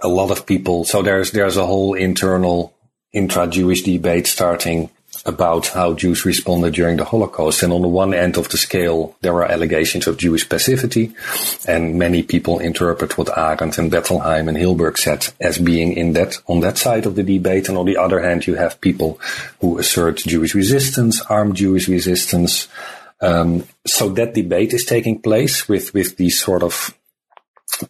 A 0.00 0.08
lot 0.08 0.30
of 0.30 0.44
people, 0.44 0.84
so 0.84 1.02
there's 1.02 1.30
there's 1.30 1.56
a 1.56 1.66
whole 1.66 1.94
internal 1.94 2.74
intra-Jewish 3.12 3.82
debate 3.82 4.26
starting 4.26 4.90
about 5.26 5.68
how 5.68 5.94
Jews 5.94 6.24
responded 6.24 6.74
during 6.74 6.98
the 6.98 7.04
Holocaust. 7.04 7.62
And 7.62 7.72
on 7.72 7.82
the 7.82 7.88
one 7.88 8.12
end 8.12 8.36
of 8.36 8.48
the 8.50 8.58
scale, 8.58 9.16
there 9.22 9.34
are 9.34 9.50
allegations 9.50 10.06
of 10.06 10.18
Jewish 10.18 10.48
passivity. 10.48 11.14
And 11.66 11.98
many 11.98 12.22
people 12.22 12.58
interpret 12.58 13.16
what 13.16 13.36
Arendt 13.36 13.78
and 13.78 13.90
Bettelheim 13.90 14.48
and 14.48 14.56
Hilberg 14.56 14.98
said 14.98 15.28
as 15.40 15.58
being 15.58 15.94
in 15.94 16.12
that, 16.12 16.36
on 16.46 16.60
that 16.60 16.76
side 16.76 17.06
of 17.06 17.14
the 17.14 17.22
debate. 17.22 17.68
And 17.68 17.78
on 17.78 17.86
the 17.86 17.96
other 17.96 18.20
hand, 18.20 18.46
you 18.46 18.54
have 18.54 18.80
people 18.80 19.18
who 19.60 19.78
assert 19.78 20.18
Jewish 20.18 20.54
resistance, 20.54 21.22
armed 21.22 21.56
Jewish 21.56 21.88
resistance. 21.88 22.68
Um, 23.20 23.64
so 23.86 24.10
that 24.10 24.34
debate 24.34 24.74
is 24.74 24.84
taking 24.84 25.22
place 25.22 25.68
with, 25.68 25.94
with 25.94 26.16
these 26.16 26.38
sort 26.38 26.62
of 26.62 26.94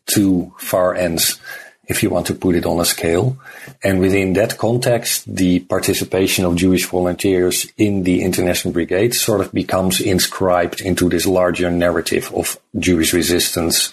two 0.07 0.55
far 0.59 0.95
ends 0.95 1.41
if 1.87 2.03
you 2.03 2.11
want 2.11 2.27
to 2.27 2.35
put 2.35 2.55
it 2.55 2.67
on 2.67 2.81
a 2.81 2.85
scale. 2.85 3.37
And 3.83 4.01
within 4.01 4.33
that 4.35 4.59
context, 4.59 5.25
the 5.33 5.61
participation 5.61 6.45
of 6.45 6.57
Jewish 6.57 6.87
volunteers 6.87 7.67
in 7.77 8.03
the 8.03 8.23
international 8.23 8.73
brigade 8.73 9.15
sort 9.15 9.41
of 9.41 9.53
becomes 9.53 10.01
inscribed 10.01 10.81
into 10.81 11.09
this 11.09 11.27
larger 11.27 11.71
narrative 11.71 12.33
of 12.35 12.59
Jewish 12.79 13.13
resistance 13.13 13.93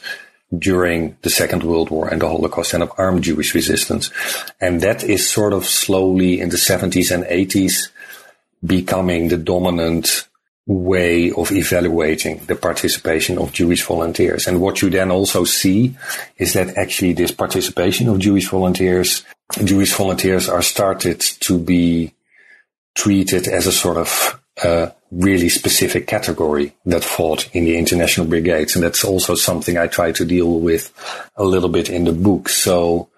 during 0.57 1.17
the 1.21 1.29
Second 1.29 1.63
World 1.63 1.89
War 1.89 2.07
and 2.07 2.21
the 2.21 2.27
Holocaust 2.27 2.73
and 2.73 2.83
of 2.83 2.91
armed 2.97 3.23
Jewish 3.23 3.55
resistance. 3.55 4.11
And 4.59 4.81
that 4.81 5.03
is 5.03 5.29
sort 5.29 5.53
of 5.53 5.65
slowly 5.65 6.39
in 6.39 6.49
the 6.49 6.57
70s 6.57 7.11
and 7.11 7.23
80s 7.23 7.89
becoming 8.65 9.29
the 9.29 9.37
dominant 9.37 10.27
way 10.71 11.31
of 11.31 11.51
evaluating 11.51 12.37
the 12.45 12.55
participation 12.55 13.37
of 13.37 13.51
Jewish 13.51 13.83
volunteers. 13.83 14.47
And 14.47 14.61
what 14.61 14.81
you 14.81 14.89
then 14.89 15.11
also 15.11 15.43
see 15.43 15.95
is 16.37 16.53
that 16.53 16.77
actually 16.77 17.13
this 17.13 17.31
participation 17.31 18.07
of 18.07 18.19
Jewish 18.19 18.49
volunteers, 18.49 19.23
Jewish 19.63 19.93
volunteers 19.93 20.47
are 20.47 20.61
started 20.61 21.19
to 21.41 21.59
be 21.59 22.13
treated 22.95 23.47
as 23.47 23.67
a 23.67 23.71
sort 23.71 23.97
of 23.97 24.39
uh, 24.63 24.87
really 25.11 25.49
specific 25.49 26.07
category 26.07 26.73
that 26.85 27.03
fought 27.03 27.49
in 27.53 27.65
the 27.65 27.77
international 27.77 28.27
brigades. 28.27 28.75
And 28.75 28.83
that's 28.83 29.03
also 29.03 29.35
something 29.35 29.77
I 29.77 29.87
try 29.87 30.11
to 30.13 30.25
deal 30.25 30.59
with 30.59 30.93
a 31.35 31.43
little 31.43 31.69
bit 31.69 31.89
in 31.89 32.05
the 32.05 32.13
book. 32.13 32.47
So 32.47 33.09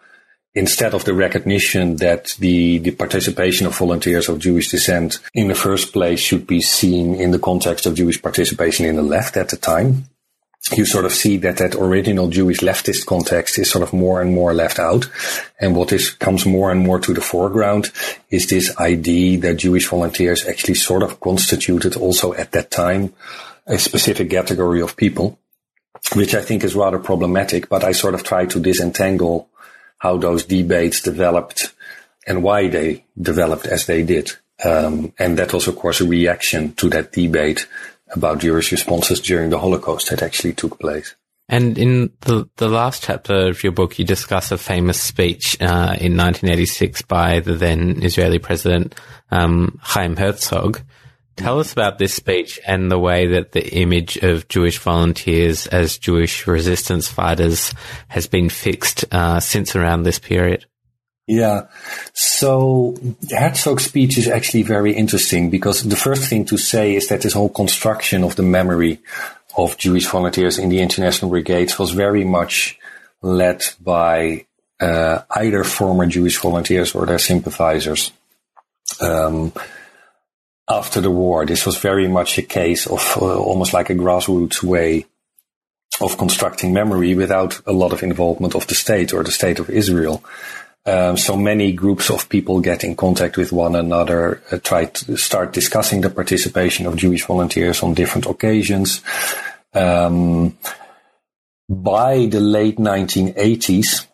instead 0.55 0.93
of 0.93 1.03
the 1.05 1.13
recognition 1.13 1.95
that 1.97 2.35
the, 2.39 2.77
the 2.77 2.91
participation 2.91 3.65
of 3.65 3.77
volunteers 3.77 4.29
of 4.29 4.39
Jewish 4.39 4.69
descent 4.69 5.19
in 5.33 5.47
the 5.47 5.55
first 5.55 5.91
place 5.93 6.19
should 6.19 6.45
be 6.45 6.61
seen 6.61 7.15
in 7.15 7.31
the 7.31 7.39
context 7.39 7.85
of 7.85 7.95
Jewish 7.95 8.21
participation 8.21 8.85
in 8.85 8.95
the 8.95 9.01
left 9.01 9.35
at 9.35 9.49
the 9.49 9.57
time, 9.57 10.05
you 10.71 10.85
sort 10.85 11.05
of 11.05 11.11
see 11.11 11.37
that 11.37 11.57
that 11.57 11.75
original 11.75 12.29
Jewish 12.29 12.59
leftist 12.59 13.05
context 13.05 13.59
is 13.59 13.69
sort 13.69 13.83
of 13.83 13.91
more 13.91 14.21
and 14.21 14.33
more 14.33 14.53
left 14.53 14.79
out. 14.79 15.09
And 15.59 15.75
what 15.75 15.91
is 15.91 16.11
comes 16.11 16.45
more 16.45 16.71
and 16.71 16.79
more 16.79 16.99
to 16.99 17.13
the 17.13 17.21
foreground 17.21 17.91
is 18.29 18.47
this 18.47 18.75
idea 18.77 19.39
that 19.39 19.55
Jewish 19.55 19.87
volunteers 19.87 20.47
actually 20.47 20.75
sort 20.75 21.03
of 21.03 21.19
constituted 21.19 21.97
also 21.97 22.33
at 22.33 22.51
that 22.53 22.71
time 22.71 23.13
a 23.65 23.77
specific 23.77 24.29
category 24.29 24.81
of 24.81 24.95
people, 24.95 25.37
which 26.15 26.33
I 26.33 26.41
think 26.41 26.63
is 26.63 26.75
rather 26.75 26.99
problematic, 26.99 27.67
but 27.67 27.83
I 27.83 27.91
sort 27.91 28.13
of 28.13 28.23
try 28.23 28.45
to 28.45 28.59
disentangle 28.59 29.49
how 30.03 30.17
those 30.17 30.43
debates 30.43 31.01
developed 31.01 31.73
and 32.27 32.43
why 32.43 32.67
they 32.67 33.05
developed 33.19 33.65
as 33.65 33.85
they 33.85 34.03
did. 34.03 34.29
Um, 34.63 35.13
and 35.17 35.39
that 35.39 35.53
was, 35.53 35.65
of 35.69 35.77
course, 35.77 36.01
a 36.01 36.05
reaction 36.05 36.73
to 36.73 36.89
that 36.89 37.13
debate 37.13 37.67
about 38.09 38.39
Jewish 38.39 38.73
responses 38.73 39.21
during 39.21 39.49
the 39.49 39.59
Holocaust 39.59 40.09
that 40.09 40.21
actually 40.21 40.55
took 40.55 40.77
place. 40.77 41.15
And 41.47 41.77
in 41.77 42.11
the 42.21 42.49
the 42.57 42.67
last 42.67 43.03
chapter 43.03 43.47
of 43.47 43.63
your 43.63 43.71
book, 43.71 43.97
you 43.97 44.03
discuss 44.03 44.51
a 44.51 44.57
famous 44.57 44.99
speech 44.99 45.57
uh, 45.61 45.95
in 45.99 46.17
1986 46.17 47.01
by 47.03 47.39
the 47.39 47.53
then 47.53 48.03
Israeli 48.03 48.39
president 48.39 48.95
um, 49.31 49.79
Chaim 49.81 50.17
Herzog. 50.17 50.81
Tell 51.35 51.59
us 51.59 51.73
about 51.73 51.97
this 51.97 52.13
speech 52.13 52.59
and 52.65 52.91
the 52.91 52.99
way 52.99 53.27
that 53.27 53.53
the 53.53 53.67
image 53.75 54.17
of 54.17 54.47
Jewish 54.47 54.77
volunteers 54.77 55.65
as 55.67 55.97
Jewish 55.97 56.45
resistance 56.45 57.07
fighters 57.07 57.73
has 58.07 58.27
been 58.27 58.49
fixed 58.49 59.05
uh, 59.11 59.39
since 59.39 59.75
around 59.75 60.03
this 60.03 60.19
period. 60.19 60.65
Yeah. 61.25 61.67
So 62.13 62.95
Herzog's 63.31 63.85
speech 63.85 64.17
is 64.17 64.27
actually 64.27 64.63
very 64.63 64.93
interesting 64.93 65.49
because 65.49 65.83
the 65.83 65.95
first 65.95 66.29
thing 66.29 66.45
to 66.45 66.57
say 66.57 66.95
is 66.95 67.07
that 67.07 67.21
this 67.21 67.33
whole 67.33 67.49
construction 67.49 68.23
of 68.23 68.35
the 68.35 68.43
memory 68.43 68.99
of 69.57 69.77
Jewish 69.77 70.05
volunteers 70.05 70.59
in 70.59 70.69
the 70.69 70.81
international 70.81 71.31
brigades 71.31 71.79
was 71.79 71.91
very 71.91 72.25
much 72.25 72.77
led 73.21 73.63
by 73.79 74.45
uh, 74.79 75.19
either 75.31 75.63
former 75.63 76.05
Jewish 76.05 76.37
volunteers 76.37 76.93
or 76.93 77.05
their 77.05 77.19
sympathizers. 77.19 78.11
Um, 78.99 79.53
after 80.73 81.01
the 81.01 81.11
war. 81.11 81.45
This 81.45 81.65
was 81.65 81.77
very 81.77 82.07
much 82.07 82.37
a 82.37 82.41
case 82.41 82.87
of 82.87 83.17
uh, 83.21 83.37
almost 83.37 83.73
like 83.73 83.89
a 83.89 83.95
grassroots 83.95 84.63
way 84.63 85.05
of 86.01 86.17
constructing 86.17 86.73
memory 86.73 87.13
without 87.13 87.61
a 87.67 87.71
lot 87.71 87.93
of 87.93 88.03
involvement 88.03 88.55
of 88.55 88.65
the 88.67 88.75
state 88.75 89.13
or 89.13 89.23
the 89.23 89.31
state 89.31 89.59
of 89.59 89.69
Israel. 89.69 90.23
Um, 90.85 91.15
so 91.15 91.37
many 91.37 91.71
groups 91.71 92.09
of 92.09 92.27
people 92.27 92.59
get 92.59 92.83
in 92.83 92.95
contact 92.95 93.37
with 93.37 93.53
one 93.53 93.75
another, 93.75 94.41
uh, 94.51 94.57
try 94.57 94.85
to 94.85 95.15
start 95.15 95.53
discussing 95.53 96.01
the 96.01 96.09
participation 96.09 96.87
of 96.87 96.97
Jewish 96.97 97.23
volunteers 97.25 97.83
on 97.83 97.93
different 97.93 98.25
occasions. 98.25 99.01
Um, 99.73 100.57
by 101.69 102.25
the 102.25 102.41
late 102.41 102.77
1980s, 102.77 104.07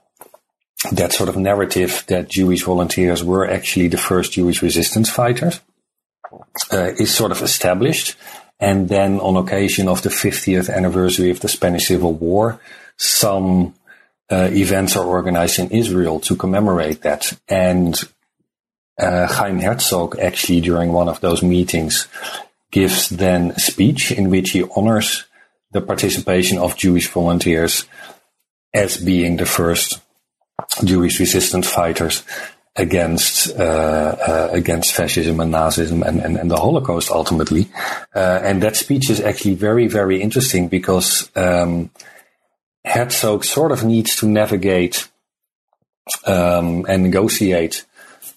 that 0.92 1.12
sort 1.14 1.30
of 1.30 1.38
narrative 1.38 2.04
that 2.08 2.30
Jewish 2.30 2.64
volunteers 2.64 3.24
were 3.24 3.50
actually 3.50 3.88
the 3.88 3.98
first 3.98 4.34
Jewish 4.34 4.62
resistance 4.62 5.10
fighters 5.10 5.60
uh, 6.72 6.92
is 6.98 7.14
sort 7.14 7.32
of 7.32 7.42
established. 7.42 8.16
And 8.60 8.90
then 8.90 9.20
on 9.20 9.38
occasion 9.38 9.88
of 9.88 10.02
the 10.02 10.10
50th 10.10 10.74
anniversary 10.74 11.30
of 11.30 11.40
the 11.40 11.48
Spanish 11.48 11.88
Civil 11.88 12.14
War, 12.14 12.60
some 12.98 13.74
uh, 14.30 14.50
events 14.52 14.96
are 14.96 15.06
organized 15.06 15.60
in 15.60 15.72
Israel 15.72 16.20
to 16.22 16.36
commemorate 16.36 17.02
that. 17.02 17.34
And 17.48 17.96
uh, 19.00 19.28
Chaim 19.28 19.60
Herzog 19.60 20.20
actually 20.20 20.62
during 20.62 20.92
one 20.92 21.08
of 21.08 21.22
those 21.22 21.42
meetings 21.42 22.08
gives 22.72 23.10
then 23.10 23.52
a 23.52 23.60
speech 23.60 24.12
in 24.12 24.30
which 24.30 24.52
he 24.52 24.64
honors 24.76 25.26
the 25.72 25.82
participation 25.82 26.58
of 26.58 26.78
Jewish 26.78 27.08
volunteers 27.08 27.86
as 28.74 28.98
being 28.98 29.38
the 29.38 29.46
first 29.46 30.02
Jewish 30.84 31.20
resistance 31.20 31.70
fighters 31.70 32.24
against 32.76 33.58
uh, 33.60 33.64
uh, 33.64 34.50
against 34.52 34.94
fascism 34.94 35.40
and 35.40 35.54
Nazism 35.54 36.06
and, 36.06 36.22
and, 36.22 36.38
and 36.38 36.50
the 36.50 36.58
Holocaust 36.58 37.12
ultimately. 37.12 37.70
Uh, 38.16 38.40
and 38.44 38.64
that 38.64 38.76
speech 38.76 39.10
is 39.10 39.20
actually 39.20 39.56
very 39.56 39.88
very 39.88 40.22
interesting 40.22 40.68
because 40.68 41.30
um, 41.36 41.90
Herzog 42.86 43.44
sort 43.44 43.72
of 43.72 43.84
needs 43.84 44.16
to 44.18 44.28
navigate 44.28 45.10
um, 46.26 46.86
and 46.88 47.04
negotiate 47.04 47.86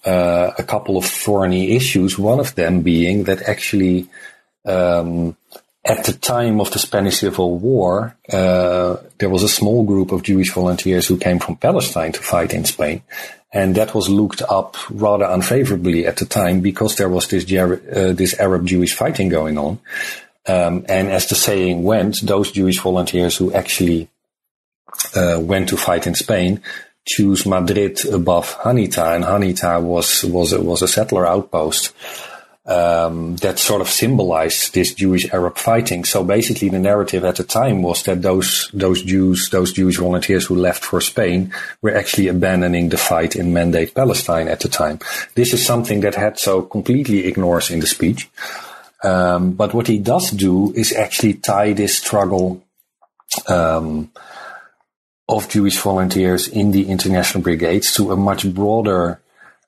uh, 0.05 0.51
a 0.59 0.63
couple 0.65 0.97
of 0.97 1.05
thorny 1.05 1.77
issues. 1.77 2.19
One 2.19 2.41
of 2.41 2.55
them 2.55 2.83
being 2.83 3.25
that 3.25 3.43
actually. 3.43 4.09
Um, 4.65 5.37
at 5.85 6.05
the 6.05 6.13
time 6.13 6.61
of 6.61 6.71
the 6.71 6.79
Spanish 6.79 7.19
Civil 7.19 7.59
War, 7.59 8.17
uh, 8.33 8.99
there 9.19 9.29
was 9.29 9.43
a 9.43 9.49
small 9.49 9.83
group 9.83 10.13
of 10.13 10.23
Jewish 10.23 10.53
volunteers 10.53 11.09
who 11.09 11.17
came 11.17 11.41
from 11.41 11.57
Palestine 11.57 12.13
to 12.13 12.21
fight 12.21 12.55
in 12.55 12.65
Spain. 12.65 13.03
And 13.53 13.75
that 13.75 13.95
was 13.95 14.09
looked 14.09 14.43
up 14.43 14.77
rather 14.91 15.27
unfavorably 15.27 16.07
at 16.07 16.17
the 16.17 16.25
time 16.25 16.61
because 16.61 16.97
there 16.97 17.09
was 17.09 17.29
this, 17.29 17.45
uh, 17.53 18.13
this 18.15 18.39
Arab 18.41 18.67
Jewish 18.67 18.95
fighting 18.95 19.29
going 19.29 19.59
on. 19.59 19.79
Um, 20.47 20.87
and 20.89 21.11
as 21.11 21.29
the 21.29 21.35
saying 21.35 21.83
went, 21.83 22.23
those 22.23 22.51
Jewish 22.51 22.81
volunteers 22.81 23.37
who 23.37 23.53
actually 23.53 24.09
uh, 25.15 25.39
went 25.41 25.69
to 25.69 25.77
fight 25.77 26.07
in 26.07 26.15
Spain 26.15 26.63
choose 27.05 27.47
Madrid 27.47 28.05
above 28.07 28.57
Hanita, 28.59 29.15
and 29.15 29.25
Hanita 29.25 29.83
was 29.83 30.23
was 30.25 30.57
was 30.57 30.83
a 30.83 30.89
settler 30.89 31.27
outpost 31.27 31.93
um, 32.65 33.37
that 33.37 33.59
sort 33.59 33.81
of 33.81 33.89
symbolized 33.89 34.73
this 34.73 34.95
Jewish 34.95 35.33
Arab 35.33 35.57
fighting. 35.57 36.05
So 36.05 36.23
basically, 36.23 36.69
the 36.69 36.79
narrative 36.79 37.25
at 37.25 37.37
the 37.37 37.45
time 37.45 37.83
was 37.83 38.05
that 38.05 38.23
those 38.23 38.71
those 38.73 39.03
Jews, 39.03 39.51
those 39.51 39.73
Jewish 39.73 39.99
volunteers 39.99 40.47
who 40.47 40.55
left 40.55 40.85
for 40.85 41.01
Spain, 41.01 41.53
were 41.81 41.95
actually 41.95 42.29
abandoning 42.29 42.89
the 42.89 42.99
fight 42.99 43.35
in 43.35 43.53
Mandate 43.53 43.95
Palestine 43.95 44.49
at 44.49 44.61
the 44.61 44.69
time. 44.69 45.01
This 45.35 45.53
is 45.53 45.65
something 45.65 46.01
that 46.01 46.15
Herzog 46.15 46.71
completely 46.71 47.27
ignores 47.27 47.71
in 47.71 47.81
the 47.81 47.87
speech. 47.87 48.31
Um, 49.03 49.53
but 49.53 49.75
what 49.75 49.89
he 49.89 49.99
does 49.99 50.31
do 50.31 50.73
is 50.75 50.93
actually 50.93 51.35
tie 51.35 51.73
this 51.73 51.99
struggle 51.99 52.63
um, 53.49 54.13
of 55.29 55.49
Jewish 55.49 55.79
volunteers 55.79 56.47
in 56.47 56.71
the 56.71 56.89
international 56.89 57.43
brigades 57.43 57.93
to 57.95 58.13
a 58.13 58.17
much 58.17 58.47
broader 58.55 59.21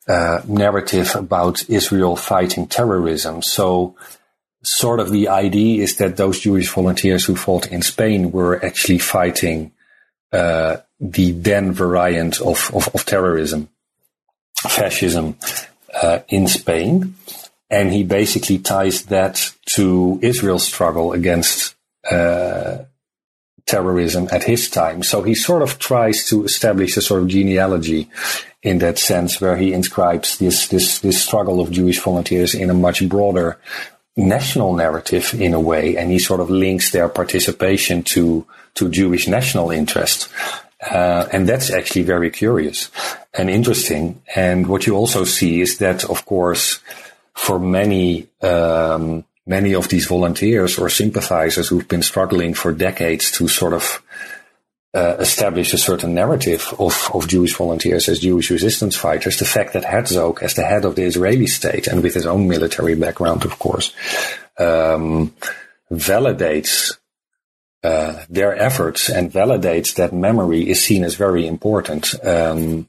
uh, 0.09 0.40
narrative 0.47 1.14
about 1.14 1.69
Israel 1.69 2.17
fighting 2.17 2.67
terrorism. 2.67 3.43
So, 3.43 3.97
sort 4.62 5.01
of 5.01 5.11
the 5.11 5.29
idea 5.29 5.83
is 5.83 5.97
that 5.97 6.17
those 6.17 6.40
Jewish 6.40 6.69
volunteers 6.69 7.25
who 7.25 7.37
fought 7.37 7.67
in 7.69 7.83
Spain 7.83 8.33
were 8.33 8.64
actually 8.64 8.99
fighting 8.99 9.73
uh, 10.33 10.79
the 11.01 11.33
then 11.33 11.73
variant 11.73 12.40
of, 12.40 12.71
of, 12.75 12.88
of 12.95 13.05
terrorism, 13.05 13.69
fascism, 14.57 15.37
uh, 16.03 16.21
in 16.29 16.49
Spain. 16.49 17.14
And 17.71 17.93
he 17.93 18.05
basically 18.05 18.59
ties 18.59 19.07
that 19.07 19.53
to 19.75 20.19
Israel's 20.23 20.67
struggle 20.67 21.12
against 21.12 21.75
uh, 22.11 22.85
terrorism 23.66 24.29
at 24.31 24.44
his 24.44 24.68
time. 24.68 25.03
So 25.03 25.22
he 25.22 25.35
sort 25.35 25.62
of 25.62 25.79
tries 25.79 26.29
to 26.29 26.44
establish 26.44 26.96
a 26.96 27.03
sort 27.03 27.22
of 27.22 27.29
genealogy 27.29 28.09
in 28.62 28.79
that 28.79 28.98
sense, 28.98 29.40
where 29.40 29.57
he 29.57 29.72
inscribes 29.72 30.38
this 30.38 30.68
this 30.68 30.98
this 31.00 31.22
struggle 31.22 31.61
of 31.61 31.70
Jewish 31.70 32.00
volunteers 32.00 32.55
in 32.55 32.70
a 32.70 32.74
much 32.74 33.07
broader 33.09 33.59
national 34.16 34.74
narrative 34.74 35.35
in 35.35 35.55
a 35.55 35.61
way, 35.61 35.96
and 35.96 36.11
he 36.11 36.18
sort 36.18 36.40
of 36.40 36.50
links 36.50 36.90
their 36.90 37.09
participation 37.09 38.03
to 38.03 38.46
to 38.74 38.88
Jewish 38.88 39.29
national 39.29 39.70
interest. 39.70 40.29
Uh, 40.81 41.27
and 41.33 41.48
that's 41.48 41.70
actually 41.70 42.03
very 42.03 42.31
curious 42.31 42.90
and 43.33 43.48
interesting. 43.48 44.20
And 44.35 44.66
what 44.66 44.87
you 44.87 44.94
also 44.94 45.24
see 45.24 45.61
is 45.61 45.79
that, 45.79 46.05
of 46.05 46.27
course, 46.27 46.81
for 47.33 47.59
many 47.59 48.29
um, 48.42 49.24
many 49.46 49.74
of 49.74 49.88
these 49.88 50.07
volunteers 50.07 50.78
or 50.78 50.88
sympathizers 50.88 51.68
who've 51.68 51.88
been 51.88 52.02
struggling 52.02 52.54
for 52.54 52.72
decades 52.72 53.30
to 53.33 53.48
sort 53.48 53.72
of 53.72 54.02
uh, 54.94 55.16
establish 55.18 55.74
a 55.74 55.78
certain 55.78 56.14
narrative 56.14 56.72
of, 56.78 57.11
of 57.12 57.28
Jewish 57.28 57.54
volunteers 57.54 58.09
as 58.09 58.20
Jewish 58.20 58.50
resistance 58.50 58.96
fighters. 58.96 59.38
The 59.38 59.44
fact 59.44 59.72
that 59.72 59.85
Herzog, 59.85 60.42
as 60.42 60.54
the 60.54 60.64
head 60.64 60.85
of 60.85 60.94
the 60.94 61.02
Israeli 61.02 61.46
state 61.46 61.88
and 61.88 62.02
with 62.02 62.14
his 62.14 62.26
own 62.26 62.48
military 62.48 62.94
background, 62.94 63.44
of 63.44 63.59
course, 63.59 63.92
um, 64.59 65.35
validates 65.90 66.96
uh, 67.83 68.24
their 68.30 68.57
efforts 68.57 69.11
and 69.11 69.30
validates 69.30 69.96
that 69.96 70.12
memory 70.12 70.70
is 70.70 70.83
seen 70.83 71.04
as 71.04 71.16
very 71.16 71.46
important. 71.46 72.14
Um, 72.24 72.88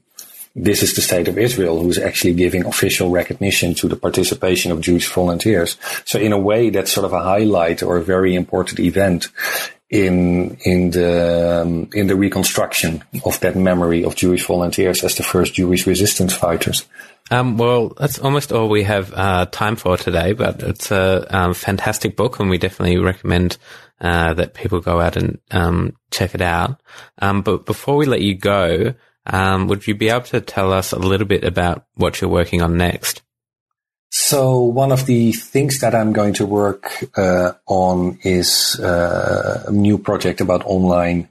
this 0.56 0.82
is 0.82 0.94
the 0.94 1.02
state 1.02 1.28
of 1.28 1.36
Israel 1.36 1.78
who's 1.80 1.98
actually 1.98 2.32
giving 2.32 2.64
official 2.64 3.10
recognition 3.10 3.74
to 3.74 3.88
the 3.88 3.96
participation 3.96 4.72
of 4.72 4.80
Jewish 4.80 5.06
volunteers. 5.06 5.76
So 6.06 6.18
in 6.18 6.32
a 6.32 6.38
way, 6.38 6.70
that's 6.70 6.90
sort 6.90 7.04
of 7.04 7.12
a 7.12 7.22
highlight 7.22 7.82
or 7.82 7.98
a 7.98 8.02
very 8.02 8.34
important 8.34 8.80
event 8.80 9.28
in 9.90 10.56
in 10.64 10.90
the 10.90 11.62
um, 11.62 11.90
in 11.92 12.06
the 12.06 12.16
reconstruction 12.16 13.04
of 13.24 13.38
that 13.40 13.54
memory 13.54 14.02
of 14.02 14.16
Jewish 14.16 14.44
volunteers 14.46 15.04
as 15.04 15.14
the 15.14 15.22
first 15.22 15.54
Jewish 15.54 15.86
resistance 15.86 16.34
fighters. 16.34 16.86
Um, 17.30 17.58
well, 17.58 17.90
that's 17.90 18.18
almost 18.18 18.50
all 18.50 18.68
we 18.68 18.84
have 18.84 19.12
uh, 19.12 19.46
time 19.46 19.76
for 19.76 19.96
today, 19.96 20.32
but 20.32 20.62
it's 20.62 20.90
a 20.90 21.26
um, 21.36 21.54
fantastic 21.54 22.16
book, 22.16 22.40
and 22.40 22.48
we 22.48 22.58
definitely 22.58 22.98
recommend 22.98 23.58
uh, 24.00 24.34
that 24.34 24.54
people 24.54 24.80
go 24.80 25.00
out 25.00 25.16
and 25.16 25.38
um, 25.50 25.96
check 26.10 26.34
it 26.34 26.40
out. 26.40 26.80
Um, 27.18 27.42
but 27.42 27.66
before 27.66 27.96
we 27.96 28.06
let 28.06 28.22
you 28.22 28.36
go, 28.36 28.94
um, 29.26 29.68
would 29.68 29.86
you 29.86 29.94
be 29.94 30.08
able 30.08 30.26
to 30.26 30.40
tell 30.40 30.72
us 30.72 30.92
a 30.92 30.98
little 30.98 31.26
bit 31.26 31.44
about 31.44 31.84
what 31.94 32.20
you're 32.20 32.30
working 32.30 32.62
on 32.62 32.76
next? 32.76 33.22
So 34.10 34.60
one 34.62 34.92
of 34.92 35.06
the 35.06 35.32
things 35.32 35.80
that 35.80 35.94
I'm 35.94 36.12
going 36.12 36.34
to 36.34 36.46
work 36.46 36.90
uh, 37.16 37.52
on 37.66 38.18
is 38.22 38.78
uh, 38.80 39.64
a 39.66 39.72
new 39.72 39.98
project 39.98 40.40
about 40.40 40.64
online 40.64 41.28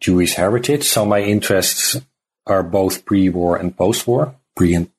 Jewish 0.00 0.34
heritage. 0.34 0.84
So 0.84 1.06
my 1.06 1.20
interests 1.20 1.96
are 2.46 2.62
both 2.62 3.04
pre-war 3.04 3.56
and 3.56 3.76
post-war, 3.76 4.34
pre 4.56 4.74
and 4.74 4.90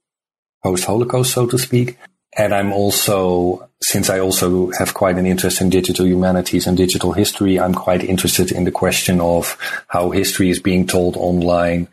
post-Holocaust, 0.63 1.33
so 1.33 1.47
to 1.47 1.57
speak. 1.57 1.97
And 2.37 2.53
I'm 2.53 2.71
also, 2.71 3.69
since 3.83 4.09
I 4.09 4.19
also 4.19 4.71
have 4.77 4.93
quite 4.93 5.17
an 5.17 5.25
interest 5.25 5.59
in 5.59 5.69
digital 5.69 6.05
humanities 6.05 6.67
and 6.67 6.77
digital 6.77 7.13
history, 7.13 7.59
I'm 7.59 7.73
quite 7.73 8.03
interested 8.03 8.51
in 8.51 8.63
the 8.63 8.71
question 8.71 9.19
of 9.19 9.57
how 9.87 10.11
history 10.11 10.49
is 10.49 10.59
being 10.59 10.85
told 10.85 11.17
online, 11.17 11.87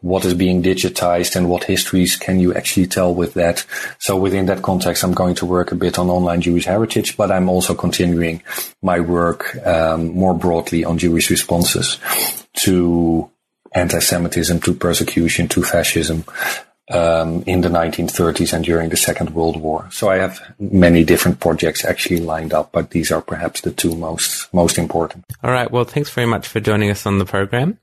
what 0.00 0.24
is 0.24 0.34
being 0.34 0.62
digitized 0.62 1.36
and 1.36 1.48
what 1.48 1.64
histories 1.64 2.16
can 2.16 2.40
you 2.40 2.54
actually 2.54 2.86
tell 2.86 3.14
with 3.14 3.34
that. 3.34 3.64
So 3.98 4.16
within 4.16 4.46
that 4.46 4.62
context, 4.62 5.04
I'm 5.04 5.12
going 5.12 5.34
to 5.36 5.46
work 5.46 5.70
a 5.70 5.76
bit 5.76 5.98
on 5.98 6.08
online 6.08 6.40
Jewish 6.40 6.64
heritage, 6.64 7.16
but 7.16 7.30
I'm 7.30 7.50
also 7.50 7.74
continuing 7.74 8.42
my 8.82 9.00
work 9.00 9.54
um, 9.66 10.14
more 10.14 10.34
broadly 10.34 10.84
on 10.84 10.98
Jewish 10.98 11.30
responses 11.30 11.98
to 12.64 13.30
anti-Semitism, 13.74 14.60
to 14.60 14.74
persecution, 14.74 15.48
to 15.48 15.62
fascism 15.62 16.24
um, 16.90 17.42
in 17.46 17.62
the 17.62 17.68
1930s 17.68 18.52
and 18.52 18.64
during 18.64 18.90
the 18.90 18.96
Second 18.96 19.30
World 19.30 19.60
War. 19.60 19.88
So 19.90 20.08
I 20.08 20.16
have 20.16 20.40
many 20.58 21.04
different 21.04 21.40
projects 21.40 21.84
actually 21.84 22.20
lined 22.20 22.52
up, 22.52 22.72
but 22.72 22.90
these 22.90 23.10
are 23.10 23.22
perhaps 23.22 23.62
the 23.62 23.72
two 23.72 23.94
most 23.94 24.52
most 24.52 24.78
important. 24.78 25.24
All 25.42 25.50
right. 25.50 25.70
Well, 25.70 25.84
thanks 25.84 26.10
very 26.10 26.26
much 26.26 26.46
for 26.46 26.60
joining 26.60 26.90
us 26.90 27.06
on 27.06 27.18
the 27.18 27.24
program. 27.24 27.78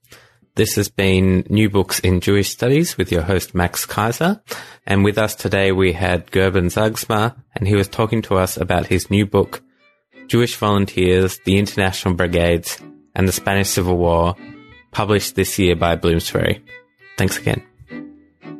This 0.56 0.76
has 0.76 0.90
been 0.90 1.46
New 1.50 1.70
Books 1.70 2.00
in 2.00 2.20
Jewish 2.20 2.50
Studies 2.50 2.98
with 2.98 3.12
your 3.12 3.22
host 3.22 3.56
Max 3.56 3.86
Kaiser. 3.86 4.42
And 4.86 5.04
with 5.04 5.18
us 5.18 5.34
today 5.34 5.72
we 5.72 5.94
had 5.94 6.30
Gerben 6.30 6.70
Zaagsma, 6.70 7.36
and 7.56 7.68
he 7.68 7.76
was 7.76 7.88
talking 7.88 8.22
to 8.24 8.36
us 8.36 8.58
about 8.58 8.88
his 8.88 9.10
new 9.10 9.26
book, 9.26 9.64
Jewish 10.28 10.58
Volunteers, 10.58 11.40
the 11.46 11.58
International 11.58 12.16
Brigades, 12.16 12.80
and 13.16 13.28
the 13.28 13.32
Spanish 13.32 13.70
Civil 13.70 13.98
War, 13.98 14.36
published 14.92 15.36
this 15.36 15.58
year 15.58 15.76
by 15.76 15.96
Bloomsbury. 15.96 16.64
Thanks 17.18 17.38
again. 17.38 17.64